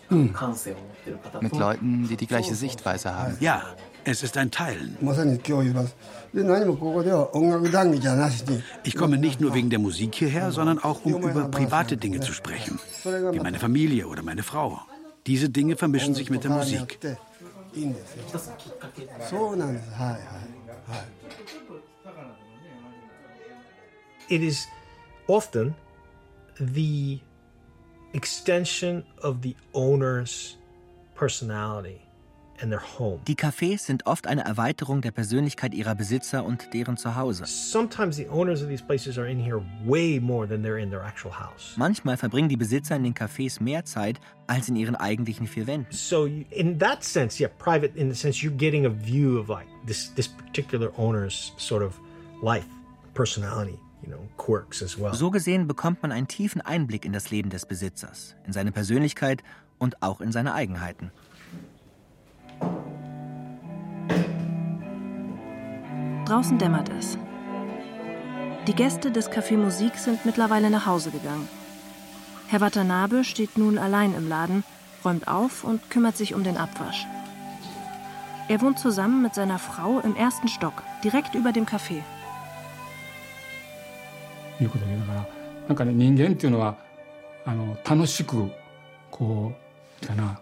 [0.09, 0.35] Hm.
[1.41, 3.37] Mit Leuten, die die gleiche Sichtweise haben.
[3.41, 3.63] Ja,
[4.05, 4.97] es ist ein Teilen.
[8.85, 12.33] Ich komme nicht nur wegen der Musik hierher, sondern auch um über private Dinge zu
[12.33, 14.81] sprechen, wie meine Familie oder meine Frau.
[15.27, 16.99] Diese Dinge vermischen sich mit der Musik.
[24.29, 24.69] It is
[25.27, 25.75] often
[26.61, 27.21] the
[28.13, 30.57] extension of the owner's
[31.15, 32.03] personality.
[33.29, 37.45] Die Cafés sind oft eine Erweiterung der Persönlichkeit ihrer Besitzer und deren Zuhause.
[41.77, 45.93] Manchmal verbringen die Besitzer in den Cafés mehr Zeit als in ihren eigentlichen vier Wänden.
[45.93, 49.69] So in that sense, yeah, private in the sense you're getting a view of like
[49.87, 51.95] this this particular owner's sort of
[52.43, 52.67] life,
[53.15, 53.79] personality.
[55.13, 59.43] So gesehen bekommt man einen tiefen Einblick in das Leben des Besitzers, in seine Persönlichkeit
[59.79, 61.11] und auch in seine Eigenheiten.
[66.25, 67.19] Draußen dämmert es.
[68.67, 71.49] Die Gäste des Café Musik sind mittlerweile nach Hause gegangen.
[72.49, 74.65] Herr Watanabe steht nun allein im Laden,
[75.05, 77.07] räumt auf und kümmert sich um den Abwasch.
[78.49, 82.03] Er wohnt zusammen mit seiner Frau im ersten Stock, direkt über dem Café.
[84.62, 85.28] いうことでだから
[85.68, 86.78] なんかね人間っていうのは
[87.46, 88.50] あの楽しく
[89.12, 89.54] こ
[90.02, 90.40] うかな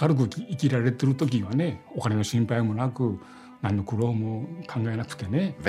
[0.00, 3.18] 明るく生きられてる時はねお金の心配もなく
[3.60, 3.84] Wenn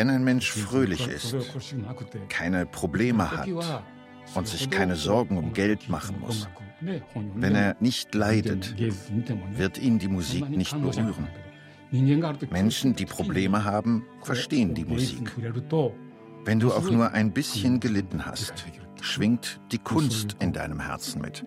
[0.10, 1.36] ein Mensch fröhlich ist,
[2.30, 3.48] keine Probleme hat
[4.36, 6.48] und sich keine Sorgen um Geld machen muss,
[6.82, 11.28] wenn er nicht leidet, wird ihn die Musik nicht berühren.
[12.52, 15.32] Menschen, die Probleme haben, verstehen die Musik.
[16.45, 18.53] Wenn du auch nur ein bisschen gelitten hast,
[19.01, 21.45] schwingt die Kunst in deinem Herzen mit.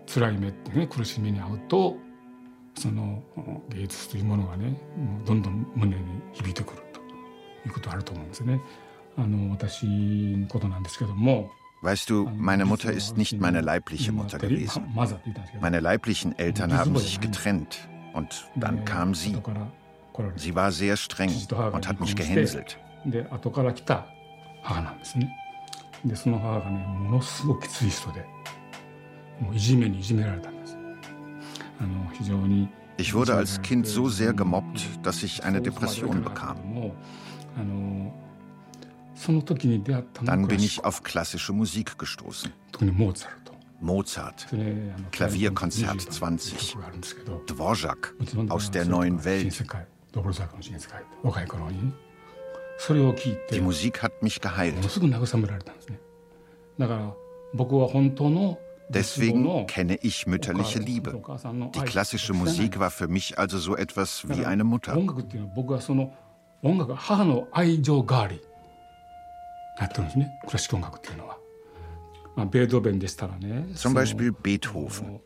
[11.82, 14.84] Weißt du, meine Mutter ist nicht meine leibliche Mutter gewesen.
[15.62, 19.38] Meine leiblichen Eltern haben sich getrennt und dann kam sie.
[20.36, 21.32] Sie war sehr streng
[21.72, 22.80] und hat mich gehänselt.
[24.67, 25.37] 母なんですね
[26.05, 28.25] でその母がねものすごくきつい人で
[29.41, 30.77] もういじめにいじめられたんです
[31.81, 36.57] あの非常に Ich wurde als Kind so sehr gemobbt, dass ich eine Depression bekam.
[40.25, 42.53] Dann bin ich auf klassische Musik gestoßen.
[43.81, 44.47] Mozart,
[45.11, 46.77] Klavierkonzert 20,
[47.49, 48.15] Dvorak
[48.49, 49.65] aus der neuen Welt.
[53.52, 54.76] Die Musik hat mich geheilt.
[58.90, 61.22] Deswegen kenne ich mütterliche Liebe.
[61.76, 64.94] Die klassische Musik war für mich also so etwas wie eine Mutter.
[73.76, 75.20] Zum Beispiel Beethoven.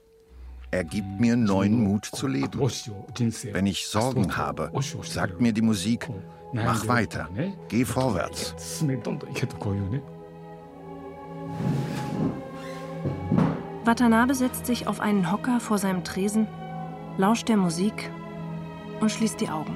[0.74, 2.60] Er gibt mir neuen Mut zu leben.
[2.60, 4.72] Wenn ich Sorgen habe,
[5.04, 6.10] sagt mir die Musik,
[6.54, 7.28] mach weiter,
[7.68, 8.56] geh vorwärts.
[13.84, 16.48] Watanabe setzt sich auf einen Hocker vor seinem Tresen,
[17.18, 18.10] lauscht der Musik
[19.02, 19.76] und schließt die Augen.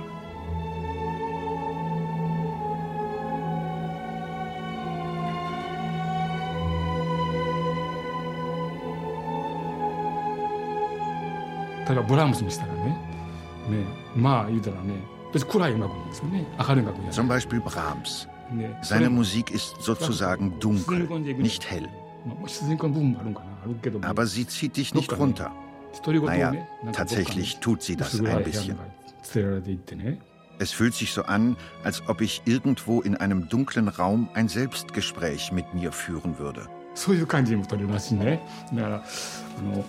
[17.12, 18.28] Zum Beispiel Brahms.
[18.82, 21.08] Seine Musik ist sozusagen dunkel,
[21.38, 21.90] nicht hell.
[24.02, 25.52] Aber sie zieht dich nicht runter.
[26.26, 26.54] Naja,
[26.92, 28.78] tatsächlich tut sie das ein bisschen.
[30.58, 35.52] Es fühlt sich so an, als ob ich irgendwo in einem dunklen Raum ein Selbstgespräch
[35.52, 36.68] mit mir führen würde.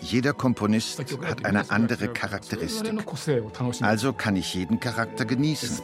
[0.00, 2.92] Jeder Komponist hat eine andere Charakteristik.
[3.80, 5.82] Also kann ich jeden Charakter genießen.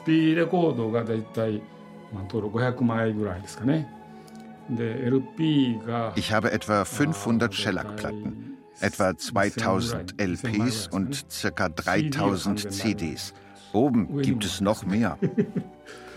[6.17, 8.53] Ich habe etwa 500 Shellac-Platten.
[8.81, 11.69] etwa 2000 LPs und ca.
[11.69, 13.33] 3000 CDs.
[13.73, 15.19] Oben gibt es noch mehr.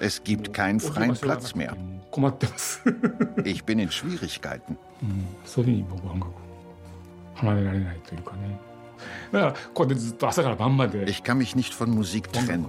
[0.01, 1.75] Es gibt keinen freien Platz mehr.
[3.45, 4.77] Ich bin in Schwierigkeiten.
[11.07, 12.65] Ich kann mich nicht von Musik trennen.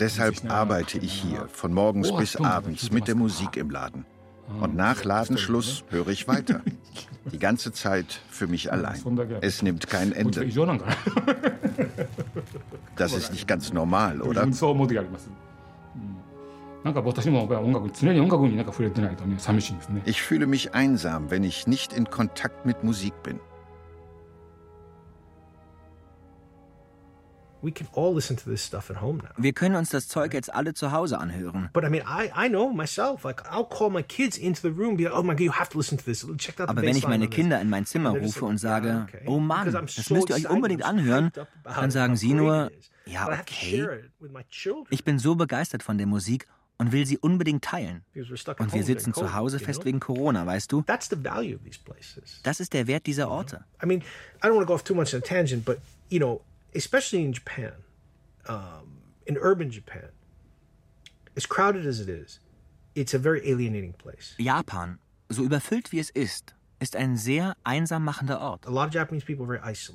[0.00, 4.04] Deshalb arbeite ich hier von morgens bis abends mit der Musik im Laden.
[4.60, 6.62] Und nach Ladenschluss höre ich weiter.
[7.32, 8.98] Die ganze Zeit für mich allein.
[9.42, 10.44] Es nimmt kein Ende.
[12.98, 14.42] Das ist nicht ganz normal, oder?
[20.04, 23.40] Ich fühle mich einsam, wenn ich nicht in Kontakt mit Musik bin.
[27.62, 31.70] Wir können uns das Zeug jetzt alle zu Hause anhören.
[31.72, 31.90] Aber
[36.82, 40.36] wenn ich meine Kinder in mein Zimmer rufe und sage, oh Mann, das müsst ihr
[40.36, 41.32] euch unbedingt anhören,
[41.64, 42.70] dann sagen sie nur,
[43.06, 43.88] ja, okay.
[44.90, 46.46] Ich bin so begeistert von der Musik
[46.78, 48.04] und will sie unbedingt teilen.
[48.14, 50.84] Und wir sitzen zu Hause fest wegen Corona, weißt du?
[52.42, 53.64] Das ist der Wert dieser Orte.
[53.82, 54.02] I mean,
[54.42, 55.78] I don't want to go off too much on a tangent, but
[56.08, 56.40] you know,
[56.74, 57.72] especially in Japan,
[58.48, 60.10] um, in urban Japan,
[61.36, 62.40] as crowded as it is,
[62.94, 64.34] it's a very alienating place.
[64.38, 64.98] Japan,
[65.28, 68.66] so überfüllt wie es ist, ist ein sehr einsam machender Ort.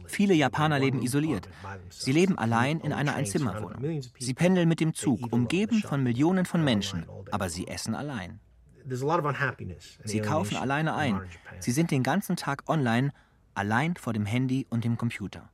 [0.07, 1.47] Viele Japaner leben isoliert.
[1.89, 4.01] Sie leben allein in einer Einzimmerwohnung.
[4.19, 8.39] Sie pendeln mit dem Zug, umgeben von Millionen von Menschen, aber sie essen allein.
[10.03, 11.21] Sie kaufen alleine ein.
[11.59, 13.13] Sie sind den ganzen Tag online,
[13.53, 15.49] allein vor dem Handy und dem Computer.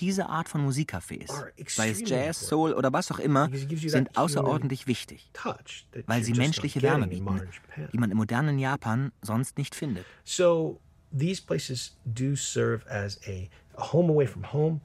[0.00, 1.30] Diese Art von Musikcafés,
[1.68, 5.30] sei es Jazz, Soul oder was auch immer, sind außerordentlich wichtig,
[6.06, 7.40] weil sie menschliche Wärme bieten,
[7.92, 10.04] die man im modernen Japan sonst nicht findet.
[10.24, 10.80] So
[11.16, 14.80] these places do serve as a, a home away from home,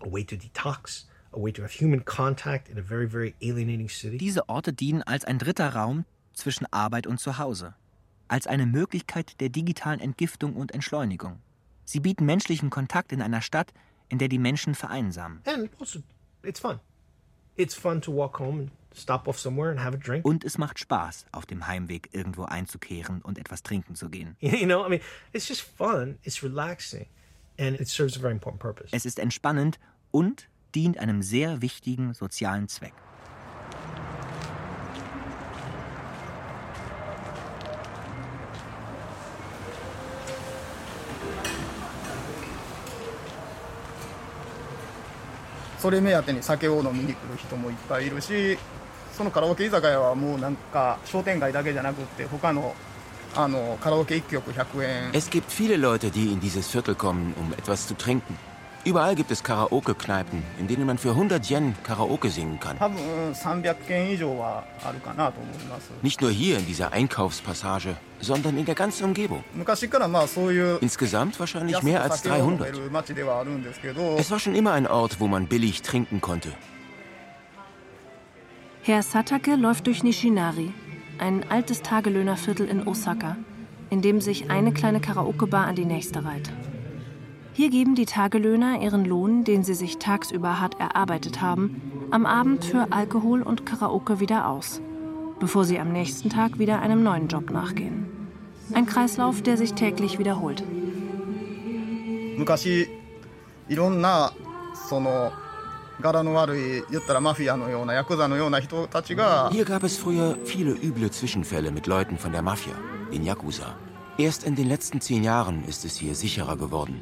[0.00, 3.88] a way to detox, a way to have human contact in a very very alienating
[3.88, 4.18] city.
[4.18, 7.74] Diese Orte dienen als ein dritter Raum zwischen Arbeit und Zuhause,
[8.28, 11.38] als eine Möglichkeit der digitalen Entgiftung und Entschleunigung.
[11.84, 13.72] Sie bieten menschlichen Kontakt in einer Stadt,
[14.08, 15.40] in der die Menschen vereinsamen.
[20.24, 24.36] Und es macht Spaß, auf dem Heimweg irgendwo einzukehren und etwas trinken zu gehen.
[28.92, 29.78] Es ist entspannend
[30.10, 32.94] und dient einem sehr wichtigen sozialen Zweck.
[45.81, 48.57] それ目当てに酒を飲みに来る人もいっぱいいるし
[49.15, 52.75] そのカラオケ居酒屋はもうなんか商店街だけじゃなくって他の
[53.35, 58.37] あのカラオケ1曲100円 Es gibt viele Leute, die in dieses Viertel kommen, um etwas zu trinken.
[58.87, 62.77] Überall gibt es Karaoke-Kneipen, in denen man für 100 Yen Karaoke singen kann.
[66.01, 69.44] Nicht nur hier in dieser Einkaufspassage, sondern in der ganzen Umgebung.
[70.80, 72.72] Insgesamt wahrscheinlich mehr als 300.
[74.18, 76.52] Es war schon immer ein Ort, wo man billig trinken konnte.
[78.84, 80.72] Herr Satake läuft durch Nishinari,
[81.18, 83.36] ein altes Tagelöhnerviertel in Osaka,
[83.90, 86.50] in dem sich eine kleine Karaoke-Bar an die nächste reiht.
[87.52, 92.64] Hier geben die Tagelöhner ihren Lohn, den sie sich tagsüber hart erarbeitet haben, am Abend
[92.64, 94.80] für Alkohol und Karaoke wieder aus,
[95.38, 98.11] bevor sie am nächsten Tag wieder einem neuen Job nachgehen.
[98.72, 100.62] Ein Kreislauf, der sich täglich wiederholt.
[109.50, 112.74] Hier gab es früher viele üble Zwischenfälle mit Leuten von der Mafia,
[113.12, 113.76] den Yakuza.
[114.18, 117.00] Erst in den letzten zehn Jahren ist es hier sicherer geworden.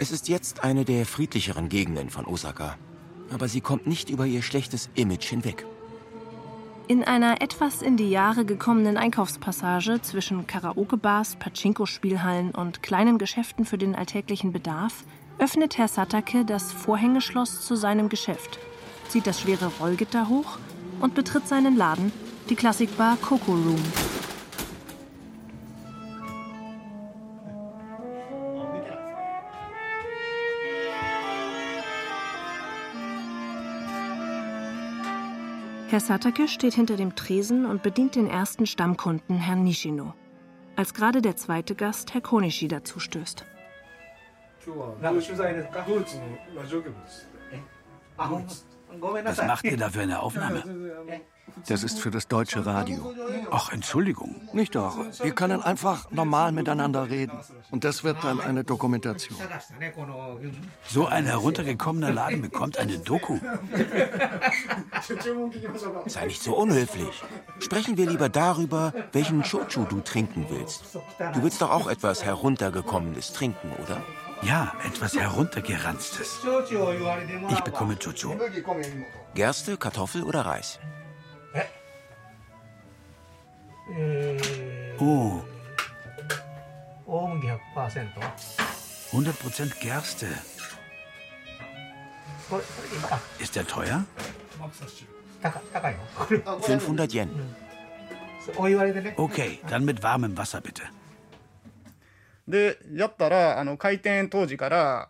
[0.00, 2.76] Es ist jetzt eine der friedlicheren Gegenden von Osaka.
[3.30, 5.66] Aber sie kommt nicht über ihr schlechtes Image hinweg.
[6.86, 13.78] In einer etwas in die Jahre gekommenen Einkaufspassage zwischen Karaoke-Bars, Pachinko-Spielhallen und kleinen Geschäften für
[13.78, 15.04] den alltäglichen Bedarf
[15.38, 18.58] öffnet Herr Satake das Vorhängeschloss zu seinem Geschäft
[19.08, 20.58] zieht das schwere Rollgitter hoch
[21.00, 22.12] und betritt seinen Laden,
[22.50, 23.82] die Klassikbar Coco Room.
[35.94, 40.12] Herr Satake steht hinter dem Tresen und bedient den ersten Stammkunden, Herrn Nishino.
[40.74, 43.44] Als gerade der zweite Gast, Herr Konishi, dazustößt.
[48.16, 50.62] 今 was macht ihr da für eine Aufnahme?
[51.68, 53.14] Das ist für das deutsche Radio.
[53.50, 54.48] Ach, Entschuldigung.
[54.52, 54.98] Nicht doch.
[55.22, 57.38] Wir können einfach normal miteinander reden.
[57.70, 59.38] Und das wird dann eine Dokumentation.
[60.86, 63.38] So ein heruntergekommener Laden bekommt eine Doku.
[66.06, 67.22] Sei nicht so unhöflich.
[67.60, 70.98] Sprechen wir lieber darüber, welchen Chochu du trinken willst.
[71.34, 74.02] Du willst doch auch etwas heruntergekommenes trinken, oder?
[74.42, 76.40] Ja, etwas Heruntergeranztes.
[77.50, 78.36] Ich bekomme Jojo.
[79.34, 80.78] Gerste, Kartoffel oder Reis?
[84.98, 85.42] Oh.
[89.12, 90.26] 100% Gerste.
[93.38, 94.04] Ist der teuer?
[96.62, 97.30] 500 Yen.
[99.16, 100.82] Okay, dann mit warmem Wasser bitte.
[102.47, 105.09] で、やったら、あの、開店当時から、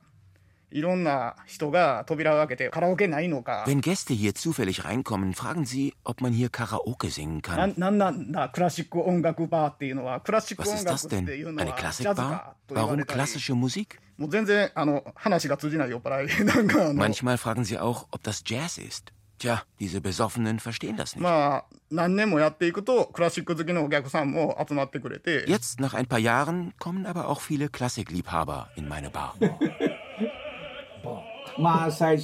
[0.71, 3.65] いろんな人が扉を開けてカラオケないのか。
[3.67, 7.57] Wenn Gäste hier zufällig reinkommen, fragen sie, ob man hier Karaoke singen kann.
[7.57, 13.19] な、なんなんだ、クラシック音楽バーっていうのは、クラシック音楽っていうのは、ジャズかと言われたり。
[13.19, 13.97] Warum klassische Musik?
[14.17, 16.45] もう全然、あの、話が通じない酔っ払い。
[16.45, 19.11] なんか、Manchmal fragen sie auch, ob das Jazz ist.
[19.43, 21.23] Tja, diese Besoffenen verstehen das nicht.
[21.23, 25.45] まあ、何年もやっていくと、クラシック好きのお客さんも集まってくれて。
[25.47, 29.35] Jetzt, nach ein paar Jahren, kommen aber auch viele Klassikliebhaber in meine Bar.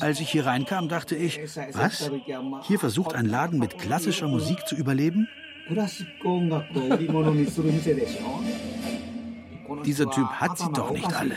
[0.01, 1.39] Als ich hier reinkam, dachte ich,
[1.73, 2.11] was?
[2.63, 5.27] Hier versucht ein Laden mit klassischer Musik zu überleben?
[9.85, 11.35] Dieser Typ hat sie doch nicht alle.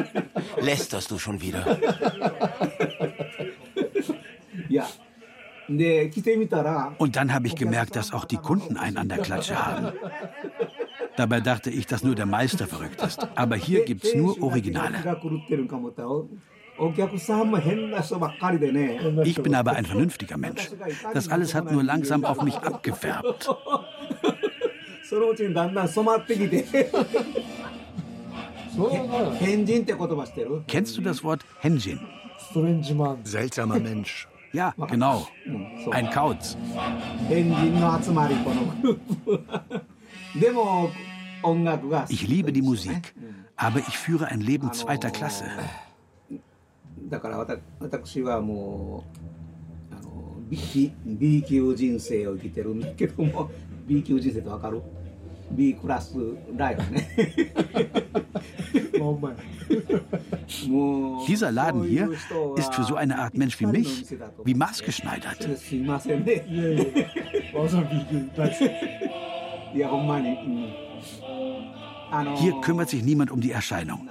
[0.61, 1.77] Lästerst du schon wieder?
[5.68, 9.92] Und dann habe ich gemerkt, dass auch die Kunden einen an der Klatsche haben.
[11.16, 13.26] Dabei dachte ich, dass nur der Meister verrückt ist.
[13.34, 14.98] Aber hier gibt's nur Originale.
[19.24, 20.70] Ich bin aber ein vernünftiger Mensch.
[21.14, 23.48] Das alles hat nur langsam auf mich abgefärbt.
[30.66, 32.00] Kennst du das Wort Henjin?
[33.24, 34.28] Seltsamer Mensch.
[34.53, 35.27] Ja, genau.
[35.91, 36.57] Ein Kauz.
[42.09, 43.15] Ich liebe die Musik,
[43.55, 45.45] aber ich führe ein Leben zweiter Klasse.
[47.09, 47.45] だから
[47.79, 49.03] 私はも
[49.91, 53.51] うあの B, B 級人生を生きてるんだけども
[53.85, 54.81] B 級人生ってわかる
[55.51, 56.15] B クラス
[56.55, 57.07] ライフね
[61.27, 62.11] Dieser Laden hier
[62.55, 64.05] ist für so eine Art Mensch wie mich
[64.43, 65.47] wie maßgeschneidert.
[72.35, 74.07] Hier kümmert sich niemand um die Erscheinung.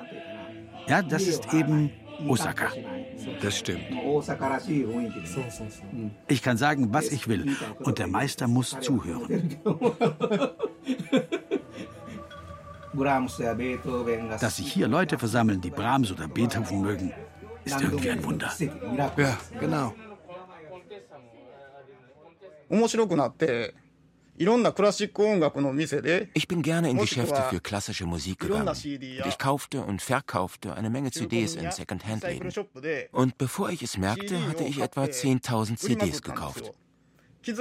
[0.89, 1.91] Ja, das ist eben
[2.27, 2.69] Osaka.
[3.43, 3.83] Das stimmt.
[6.29, 9.57] Ich kann sagen, was ich will, und der Meister muss zuhören.
[14.41, 17.13] Dass sich hier Leute versammeln, die Brahms oder Beethoven mögen,
[17.65, 18.51] ist irgendwie ein Wunder.
[19.17, 19.95] Ja, genau.
[22.71, 23.75] 面白くなって
[26.34, 28.68] ich bin gerne in Geschäfte für klassische Musik gegangen.
[28.68, 32.52] Und ich kaufte und verkaufte eine Menge CDs in Second-Hand-Läden.
[33.12, 36.72] Und bevor ich es merkte, hatte ich etwa 10.000 CDs gekauft.
[37.44, 37.56] Ich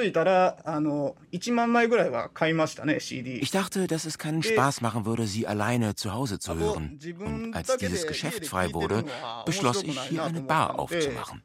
[3.50, 6.98] dachte, dass es keinen Spaß machen würde, sie alleine zu Hause zu hören.
[7.18, 9.04] Und als dieses Geschäft frei wurde,
[9.44, 11.42] beschloss ich, hier eine Bar aufzumachen.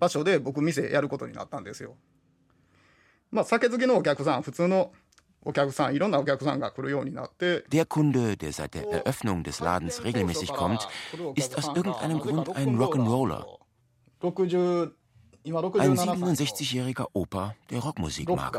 [0.00, 1.96] 場所で僕店やることになったんですよ。
[3.30, 4.92] まあ酒好きのお客さん、普通の
[5.42, 7.64] お客さん、いろんなお客さんが来るようになって。
[7.70, 10.88] Der Kunde, der seit der Eröffnung des Ladens regelmäßig kommt,
[11.36, 13.44] ist aus irgendeinem Grund ein Rock'n'Roller.
[15.42, 18.52] Ein 67-jähriger Opa, der Rockmusik mag.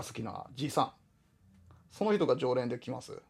[1.92, 3.22] その人が常連で来ます。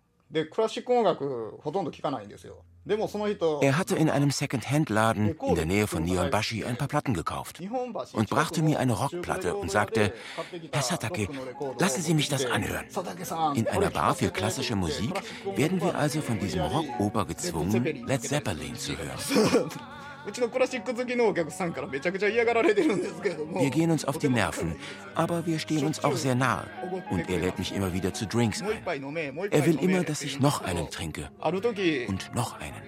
[3.61, 7.61] Er hatte in einem Second-Hand-Laden in der Nähe von Nihonbashi ein paar Platten gekauft
[8.13, 10.13] und brachte mir eine Rockplatte und sagte,
[10.71, 11.27] Herr Satake,
[11.79, 12.85] lassen Sie mich das anhören.
[13.55, 15.21] In einer Bar für klassische Musik
[15.55, 19.69] werden wir also von diesem Rockoper gezwungen, Led Zeppelin zu hören.
[23.52, 24.76] Wir gehen uns auf die Nerven,
[25.14, 26.66] aber wir stehen uns auch sehr nahe.
[27.10, 28.68] Und er lädt mich immer wieder zu Drinks ein.
[29.50, 31.30] Er will immer, dass ich noch einen trinke.
[31.40, 32.82] Und noch einen.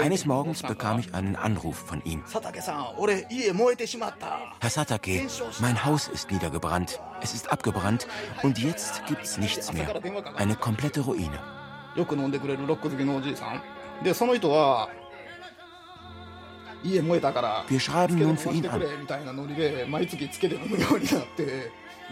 [0.00, 2.24] Eines Morgens bekam ich einen Anruf von ihm.
[4.60, 5.28] Herr Satake,
[5.60, 7.00] mein Haus ist niedergebrannt.
[7.20, 8.08] Es ist abgebrannt
[8.42, 9.88] und jetzt gibt's nichts mehr.
[10.36, 11.38] Eine komplette Ruine.
[14.02, 14.88] でその人は
[17.67, 18.81] wir schreiben nun für ihn an.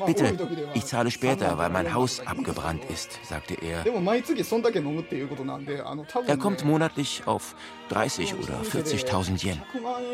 [0.06, 0.38] Bitte,
[0.74, 3.84] ich zahle später, weil mein Haus abgebrannt ist, sagte er.
[6.28, 7.56] Er kommt monatlich auf
[7.90, 9.62] 30 oder 40.000 Yen.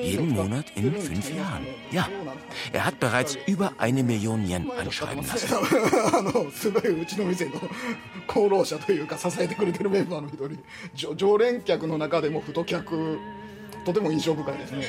[0.01, 1.65] Jeden Monat in fünf Jahren.
[1.91, 2.07] Ja,
[2.73, 5.47] er hat bereits über eine Million Yen anschreiben lassen.
[13.86, 14.84] とても印象深いですね。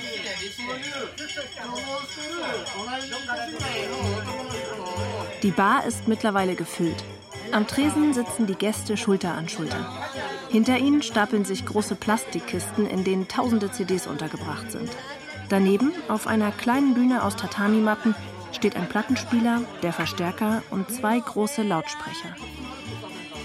[5.41, 7.03] Die Bar ist mittlerweile gefüllt.
[7.51, 9.85] Am Tresen sitzen die Gäste Schulter an Schulter.
[10.49, 14.89] Hinter ihnen stapeln sich große Plastikkisten, in denen tausende CDs untergebracht sind.
[15.49, 18.15] Daneben, auf einer kleinen Bühne aus Tatami-Matten,
[18.53, 22.35] steht ein Plattenspieler, der Verstärker und zwei große Lautsprecher.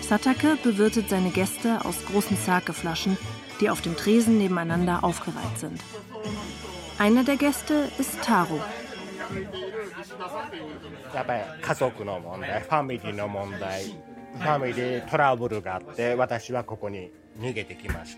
[0.00, 3.18] Satake bewirtet seine Gäste aus großen Sake-Flaschen,
[3.63, 5.79] die auf dem Tresen nebeneinander aufgereiht sind.
[6.99, 8.59] Einer der Gäste ist Taro.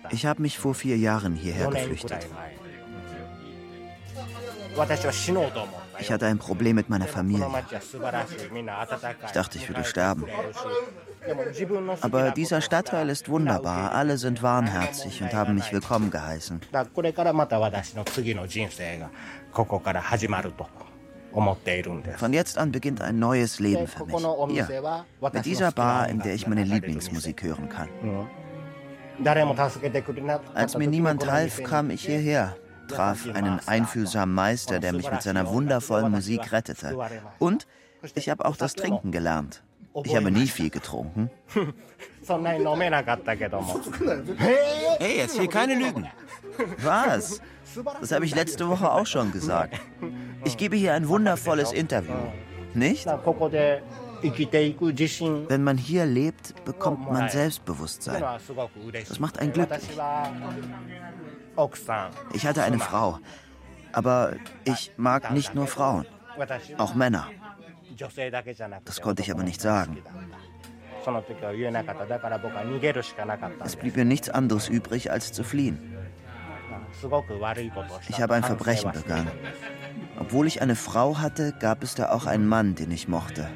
[0.09, 2.27] Ich habe mich vor vier Jahren hierher geflüchtet.
[5.99, 7.47] Ich hatte ein Problem mit meiner Familie.
[9.25, 10.25] Ich dachte, ich würde sterben.
[12.01, 13.93] Aber dieser Stadtteil ist wunderbar.
[13.93, 16.61] Alle sind warmherzig und haben mich willkommen geheißen.
[22.17, 24.15] Von jetzt an beginnt ein neues Leben für mich.
[24.49, 27.89] Hier, mit dieser Bar, in der ich meine Lieblingsmusik hören kann.
[30.53, 32.55] Als mir niemand half, kam ich hierher
[32.87, 36.97] traf einen einfühlsamen Meister, der mich mit seiner wundervollen Musik rettete.
[37.39, 37.67] Und
[38.15, 39.63] ich habe auch das Trinken gelernt.
[40.03, 41.29] Ich habe nie viel getrunken.
[44.99, 46.07] Hey, erzähl keine Lügen.
[46.79, 47.39] Was?
[48.01, 49.79] Das habe ich letzte Woche auch schon gesagt.
[50.43, 52.15] Ich gebe hier ein wundervolles Interview.
[52.73, 53.05] Nicht?
[55.49, 58.23] Wenn man hier lebt, bekommt man Selbstbewusstsein.
[59.07, 59.89] Das macht einen glücklich.
[62.33, 63.19] Ich hatte eine Frau,
[63.91, 64.33] aber
[64.63, 66.05] ich mag nicht nur Frauen,
[66.77, 67.27] auch Männer.
[68.85, 69.97] Das konnte ich aber nicht sagen.
[73.63, 75.95] Es blieb mir nichts anderes übrig, als zu fliehen.
[78.07, 79.31] Ich habe ein Verbrechen begangen.
[80.19, 83.47] Obwohl ich eine Frau hatte, gab es da auch einen Mann, den ich mochte.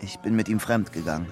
[0.00, 1.28] Ich bin mit ihm fremdgegangen.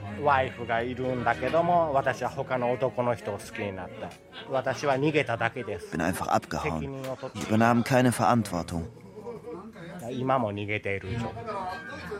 [5.91, 6.95] Bin einfach abgehauen.
[7.35, 8.89] Ich übernahm keine Verantwortung.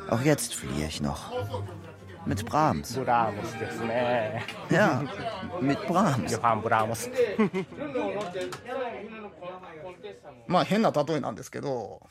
[0.10, 1.32] Auch jetzt fliehe ich noch.
[2.26, 3.00] Mit Brahms.
[4.70, 5.04] Ja,
[5.62, 6.38] mit Brahms.
[10.48, 12.02] まあ変な例えなんですけど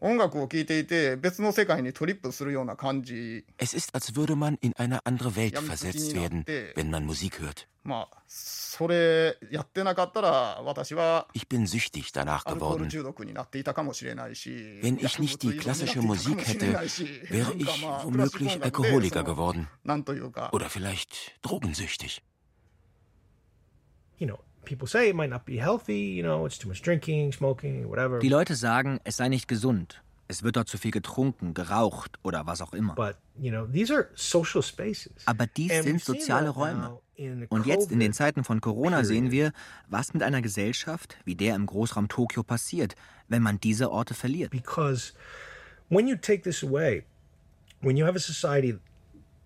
[0.00, 7.40] 音楽を聴いていて別の世界にトリップするような感じ Es ist, als würde man in eine andere Welt versetzt werden, wenn man Musik
[7.40, 7.68] hört.
[7.84, 8.22] まあ
[11.33, 12.89] Ich bin süchtig danach geworden.
[14.81, 16.73] Wenn ich nicht die klassische Musik hätte,
[17.29, 19.67] wäre ich womöglich Alkoholiker geworden.
[20.53, 22.21] Oder vielleicht drogensüchtig.
[28.19, 30.03] Die Leute sagen, es sei nicht gesund.
[30.27, 32.95] Es wird dort zu viel getrunken, geraucht oder was auch immer.
[35.25, 36.99] Aber dies sind soziale Räume.
[37.49, 39.51] Und jetzt in den Zeiten von Corona sehen wir,
[39.87, 42.95] was mit einer Gesellschaft wie der im Großraum Tokio passiert,
[43.27, 44.51] wenn man diese Orte verliert.
[44.51, 45.13] Because
[45.89, 47.03] when you take this away,
[47.81, 48.77] when you have a society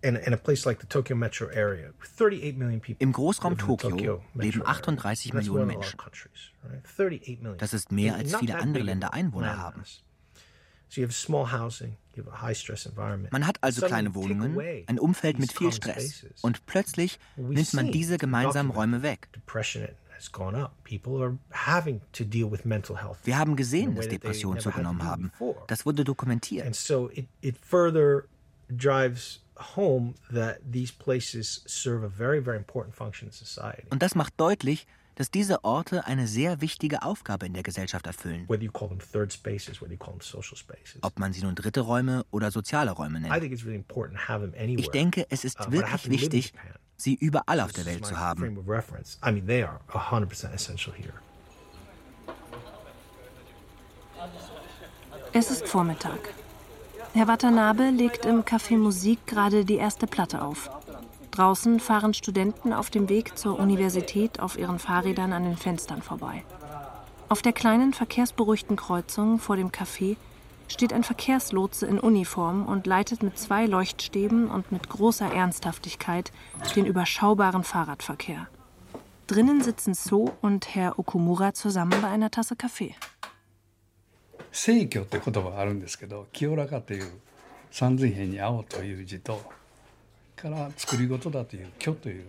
[0.02, 3.02] in, in a place like the Tokyo metro area, 38 million people.
[3.02, 4.72] Im Großraum Tokio leben area.
[4.72, 5.96] 38 That's Millionen Menschen.
[5.96, 6.84] countries, right?
[6.84, 7.58] 38 million.
[7.58, 9.82] Das ist mehr als viele andere Länder Einwohner haben.
[13.30, 16.26] Man hat also kleine Wohnungen, ein Umfeld mit viel Stress.
[16.42, 19.28] Und plötzlich nimmt man diese gemeinsamen Räume weg.
[19.34, 20.72] Depression has gone up.
[20.84, 23.18] People are having to deal with mental health.
[23.24, 25.32] Wir haben gesehen, dass Depressionen zugenommen haben.
[25.66, 26.66] Das wurde dokumentiert.
[26.66, 28.24] And so it, it further
[28.68, 33.84] drives home that these places serve a very, very important function in society.
[33.90, 34.86] Und das macht deutlich,
[35.22, 38.48] dass diese Orte eine sehr wichtige Aufgabe in der Gesellschaft erfüllen.
[38.48, 40.98] Whether you call them third spaces, whether you call them social spaces.
[41.02, 43.32] Ob man sie nun dritte Räume oder soziale Räume nennt.
[44.80, 46.52] Ich denke, es ist Uh, wirklich wichtig,
[46.96, 48.40] sie überall auf der Welt zu haben.
[48.40, 49.20] Frame of reference.
[49.24, 51.12] I mean, they are 100% essential here.
[55.32, 56.34] Es ist Vormittag.
[57.14, 60.68] Herr Watanabe legt im Café Musik gerade die erste Platte auf.
[61.31, 66.43] Draußen fahren Studenten auf dem Weg zur Universität auf ihren Fahrrädern an den Fenstern vorbei.
[67.29, 70.15] Auf der kleinen verkehrsberuhigten Kreuzung vor dem Café
[70.67, 76.31] steht ein Verkehrslotse in Uniform und leitet mit zwei Leuchtstäben und mit großer Ernsthaftigkeit
[76.75, 78.47] den überschaubaren Fahrradverkehr.
[79.27, 82.95] Drinnen sitzen So und Herr Okumura zusammen bei einer Tasse Kaffee.
[84.51, 87.11] 聖教って言葉があるんですけど清らかという
[87.69, 89.39] 三髄辺に青という字と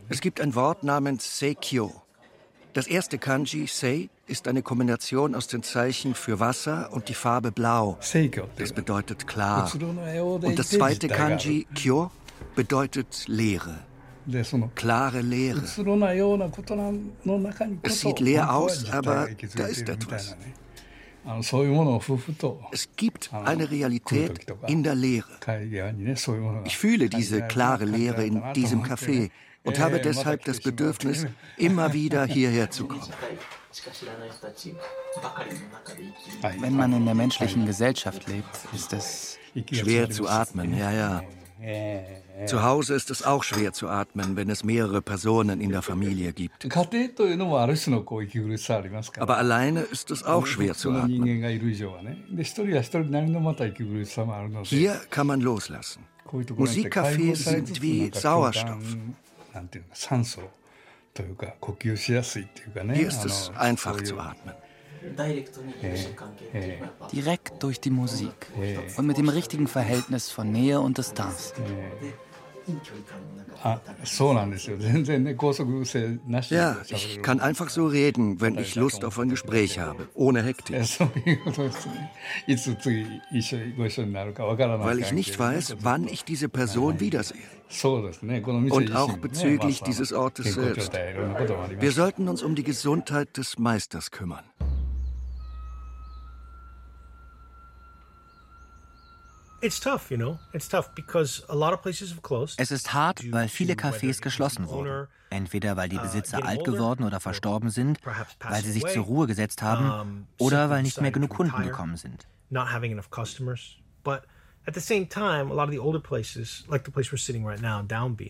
[0.09, 1.91] es gibt ein Wort namens Seikyo.
[2.73, 7.51] Das erste Kanji, Sei, ist eine Kombination aus den Zeichen für Wasser und die Farbe
[7.51, 7.97] Blau.
[8.57, 9.71] Das bedeutet klar.
[9.73, 12.09] Und das zweite Kanji, Kyo,
[12.55, 13.79] bedeutet Leere.
[14.75, 15.61] Klare Leere.
[17.83, 20.35] Es sieht leer aus, aber da ist etwas.
[22.71, 25.39] Es gibt eine Realität in der Leere.
[26.65, 29.29] Ich fühle diese klare Leere in diesem Café
[29.63, 31.25] und habe deshalb das Bedürfnis,
[31.57, 33.01] immer wieder hierher zu kommen.
[36.59, 39.39] Wenn man in der menschlichen Gesellschaft lebt, ist es
[39.71, 41.23] schwer zu atmen, ja, ja.
[42.47, 46.33] Zu Hause ist es auch schwer zu atmen, wenn es mehrere Personen in der Familie
[46.33, 46.67] gibt.
[49.19, 51.25] Aber alleine ist es auch schwer zu atmen.
[54.63, 56.03] Hier kann man loslassen.
[56.31, 58.97] Musikcafés sind wie Sauerstoff.
[62.93, 64.55] Hier ist es einfach zu atmen.
[67.11, 68.51] Direkt durch die Musik.
[68.97, 71.53] Und mit dem richtigen Verhältnis von Nähe und Distanz.
[76.49, 80.75] Ja, ich kann einfach so reden, wenn ich Lust auf ein Gespräch habe, ohne Hektik.
[84.85, 87.41] Weil ich nicht weiß, wann ich diese Person wiedersehe.
[88.69, 90.93] Und auch bezüglich dieses Ortes selbst.
[91.79, 94.43] Wir sollten uns um die Gesundheit des Meisters kümmern.
[102.57, 105.07] Es ist hart, weil viele Cafés geschlossen wurden.
[105.29, 107.99] Entweder weil die uh, Besitzer alt geworden oder verstorben sind,
[108.39, 112.27] weil sie sich zur Ruhe gesetzt haben oder weil nicht mehr genug Kunden gekommen sind.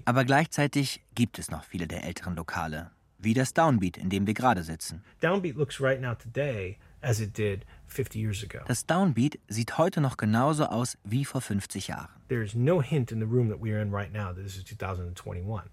[0.06, 4.36] Aber gleichzeitig gibt es noch viele der älteren Lokale, wie das Downbeat, in dem wir
[4.36, 5.04] gerade sitzen.
[5.20, 8.64] Downbeat looks right now today as it did 50 years ago.
[8.68, 12.10] Das Downbeat sieht heute noch genauso aus wie vor 50 Jahren.
[12.30, 14.58] There is no hint in the room that we are in right now that this
[14.58, 15.64] is 2021.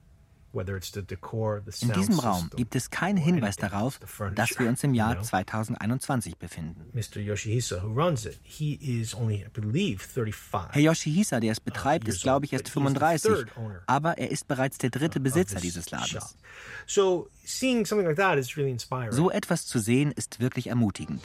[0.52, 4.00] In diesem Raum gibt es keinen Hinweis darauf,
[4.34, 6.90] dass wir uns im Jahr 2021 befinden.
[10.72, 13.46] Herr Yoshihisa, der es betreibt, ist, glaube ich, erst 35,
[13.86, 16.36] aber er ist bereits der dritte Besitzer dieses Ladens.
[19.10, 21.22] So etwas zu sehen, ist wirklich ermutigend.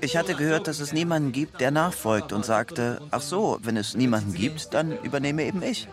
[0.00, 3.94] Ich hatte gehört, dass es niemanden gibt, der nachfolgt und sagte, ach so, wenn es
[3.94, 5.88] niemanden gibt, dann übernehme eben ich.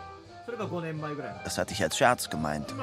[1.43, 2.73] Das hatte ich als Scherz gemeint.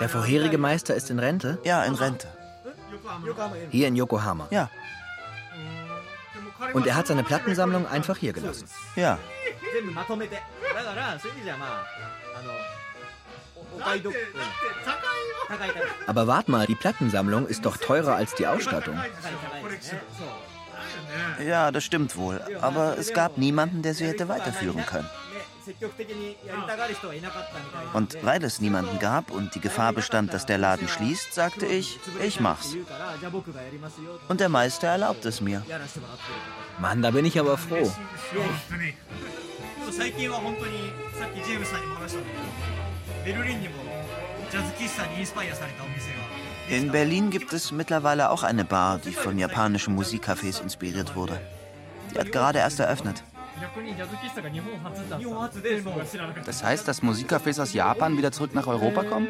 [0.00, 1.58] Der vorherige Meister ist in Rente?
[1.64, 2.28] Ja, in Rente.
[3.70, 4.48] Hier in Yokohama?
[4.50, 4.70] Ja.
[6.72, 8.68] Und er hat seine Plattensammlung einfach hier gelassen?
[8.96, 9.18] Ja.
[16.06, 18.98] Aber wart mal, die Plattensammlung ist doch teurer als die Ausstattung.
[21.44, 22.40] Ja, das stimmt wohl.
[22.60, 25.08] Aber es gab niemanden, der sie hätte weiterführen können.
[27.92, 31.98] Und weil es niemanden gab und die Gefahr bestand, dass der Laden schließt, sagte ich,
[32.22, 32.76] ich mach's.
[34.28, 35.62] Und der Meister erlaubt es mir.
[36.78, 37.90] Mann, da bin ich aber froh.
[46.68, 51.40] In Berlin gibt es mittlerweile auch eine Bar, die von japanischen Musikcafés inspiriert wurde.
[52.14, 53.22] Die hat gerade erst eröffnet.
[56.44, 59.28] Das heißt, dass Musikcafés aus Japan wieder zurück nach Europa kommen?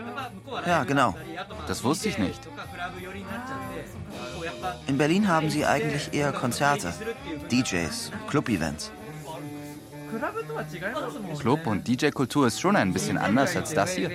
[0.66, 1.14] Ja, genau.
[1.66, 2.40] Das wusste ich nicht.
[4.86, 6.92] In Berlin haben sie eigentlich eher Konzerte,
[7.50, 8.92] DJs, Club-Events.
[11.38, 14.10] Club- und DJ-Kultur ist schon ein bisschen anders als das hier.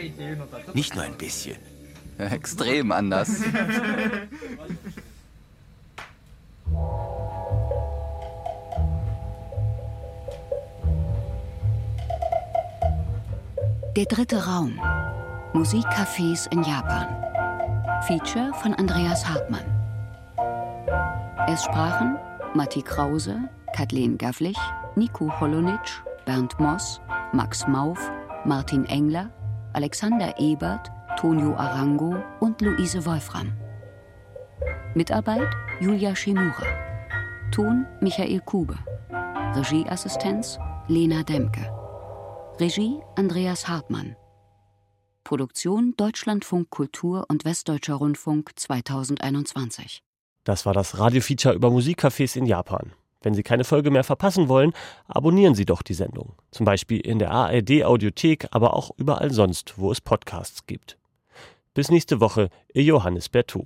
[0.74, 1.58] Nicht nur ein bisschen.
[2.18, 3.30] Extrem anders.
[13.96, 14.80] Der dritte Raum.
[15.54, 17.06] Musikcafés in Japan.
[18.08, 19.66] Feature von Andreas Hartmann.
[21.48, 22.18] Es sprachen
[22.56, 23.38] Matti Krause,
[23.76, 24.58] Kathleen Gavlich,
[24.96, 27.02] Nico Holonitsch, Bernd Moss,
[27.34, 28.00] Max Mauf,
[28.46, 29.30] Martin Engler,
[29.74, 33.54] Alexander Ebert, Tonio Arango und Luise Wolfram.
[34.96, 36.66] Mitarbeit Julia Shimura.
[37.52, 38.76] Ton Michael Kube.
[39.54, 41.83] Regieassistenz Lena Demke.
[42.60, 44.16] Regie Andreas Hartmann.
[45.24, 50.04] Produktion Deutschlandfunk Kultur und Westdeutscher Rundfunk 2021.
[50.44, 52.94] Das war das Radiofeature über Musikcafés in Japan.
[53.24, 54.74] Wenn Sie keine Folge mehr verpassen wollen,
[55.08, 56.34] abonnieren Sie doch die Sendung.
[56.52, 61.00] Zum Beispiel in der ARD Audiothek, aber auch überall sonst, wo es Podcasts gibt.
[61.74, 63.66] Bis nächste Woche, Ihr Johannes Bertou.